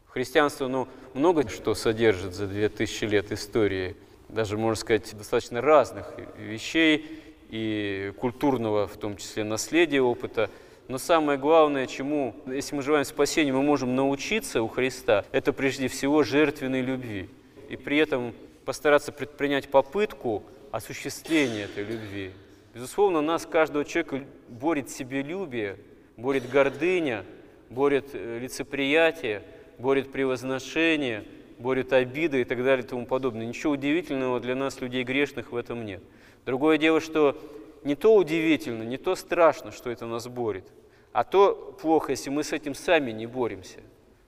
Христианство, 0.06 0.68
ну, 0.68 0.88
много 1.16 1.50
что 1.50 1.74
содержит 1.74 2.36
за 2.36 2.46
2000 2.46 3.06
лет 3.06 3.32
истории, 3.32 3.96
даже, 4.30 4.56
можно 4.56 4.76
сказать, 4.76 5.18
достаточно 5.18 5.62
разных 5.62 6.14
вещей 6.38 7.24
и 7.50 8.14
культурного, 8.20 8.88
в 8.88 8.98
том 8.98 9.18
числе, 9.18 9.44
наследия, 9.44 10.02
опыта. 10.02 10.52
Но 10.90 11.00
самое 11.00 11.40
главное, 11.40 11.88
чему, 11.88 12.36
если 12.46 12.76
мы 12.76 12.84
желаем 12.84 13.06
спасения, 13.06 13.52
мы 13.52 13.64
можем 13.64 13.96
научиться 13.96 14.62
у 14.62 14.68
Христа, 14.68 15.26
это 15.32 15.54
прежде 15.54 15.88
всего 15.88 16.22
жертвенной 16.22 16.82
любви. 16.82 17.32
И 17.68 17.78
при 17.78 17.98
этом 17.98 18.36
постараться 18.66 19.12
предпринять 19.12 19.70
попытку 19.70 20.44
осуществления 20.72 21.64
этой 21.64 21.84
любви, 21.84 22.32
Безусловно, 22.76 23.22
нас, 23.22 23.46
каждого 23.46 23.86
человека, 23.86 24.26
борет 24.50 24.90
себелюбие, 24.90 25.78
борет 26.18 26.50
гордыня, 26.50 27.24
борет 27.70 28.10
э, 28.12 28.40
лицеприятие, 28.40 29.44
борет 29.78 30.12
превозношение, 30.12 31.24
борет 31.58 31.94
обиды 31.94 32.42
и 32.42 32.44
так 32.44 32.62
далее 32.62 32.86
и 32.86 32.88
тому 32.88 33.06
подобное. 33.06 33.46
Ничего 33.46 33.72
удивительного 33.74 34.42
для 34.42 34.56
нас, 34.56 34.82
людей 34.82 35.06
грешных, 35.06 35.54
в 35.54 35.56
этом 35.56 35.86
нет. 35.86 36.04
Другое 36.46 36.78
дело, 36.78 37.00
что 37.00 37.42
не 37.86 37.96
то 37.96 38.14
удивительно, 38.14 38.84
не 38.84 38.98
то 38.98 39.16
страшно, 39.16 39.72
что 39.72 39.90
это 39.90 40.06
нас 40.06 40.28
борет, 40.28 40.66
а 41.14 41.24
то 41.24 41.78
плохо, 41.82 42.12
если 42.12 42.30
мы 42.30 42.44
с 42.44 42.52
этим 42.52 42.76
сами 42.76 43.12
не 43.12 43.26
боремся. 43.26 43.80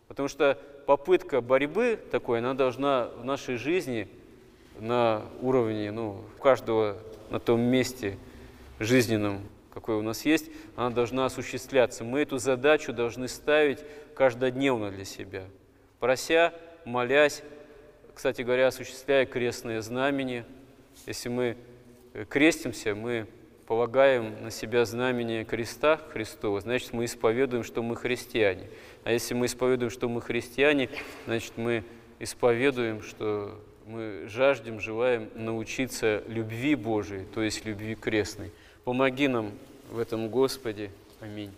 Потому 0.07 0.29
что 0.29 0.57
попытка 0.85 1.41
борьбы 1.41 1.99
такой, 2.11 2.39
она 2.39 2.53
должна 2.53 3.09
в 3.17 3.25
нашей 3.25 3.57
жизни 3.57 4.07
на 4.79 5.23
уровне 5.41 5.91
ну, 5.91 6.21
каждого 6.41 6.97
на 7.29 7.39
том 7.39 7.61
месте– 7.61 8.17
жизненном, 8.79 9.41
какой 9.73 9.95
у 9.95 10.01
нас 10.01 10.25
есть, 10.25 10.49
она 10.75 10.89
должна 10.89 11.25
осуществляться. 11.25 12.03
Мы 12.03 12.21
эту 12.21 12.37
задачу 12.37 12.93
должны 12.93 13.27
ставить 13.27 13.79
каждодневно 14.15 14.91
для 14.91 15.05
себя, 15.05 15.43
прося, 15.99 16.53
молясь, 16.85 17.43
кстати 18.13 18.41
говоря, 18.41 18.67
осуществляя 18.67 19.25
крестное 19.25 19.81
знамение. 19.81 20.45
Если 21.05 21.29
мы 21.29 21.55
э, 22.13 22.25
крестимся, 22.27 22.95
мы 22.95 23.27
полагаем 23.67 24.41
на 24.41 24.49
себя 24.49 24.85
знамение 24.85 25.45
креста 25.45 26.01
Христова, 26.11 26.61
значит, 26.61 26.93
мы 26.93 27.05
исповедуем, 27.05 27.63
что 27.63 27.83
мы 27.83 27.95
христиане. 27.95 28.69
А 29.03 29.11
если 29.11 29.35
мы 29.35 29.45
исповедуем, 29.45 29.91
что 29.91 30.09
мы 30.09 30.21
христиане, 30.21 30.89
значит, 31.25 31.53
мы 31.57 31.83
исповедуем, 32.19 33.03
что 33.03 33.59
мы 33.87 34.27
жаждем, 34.27 34.81
желаем 34.81 35.29
научиться 35.33 36.21
любви 36.27 36.75
Божией, 36.75 37.25
то 37.33 37.41
есть 37.41 37.65
любви 37.65 37.95
крестной. 37.95 38.51
Помоги 38.83 39.27
нам 39.27 39.51
в 39.89 39.97
этом, 39.97 40.29
Господи. 40.29 40.91
Аминь. 41.21 41.51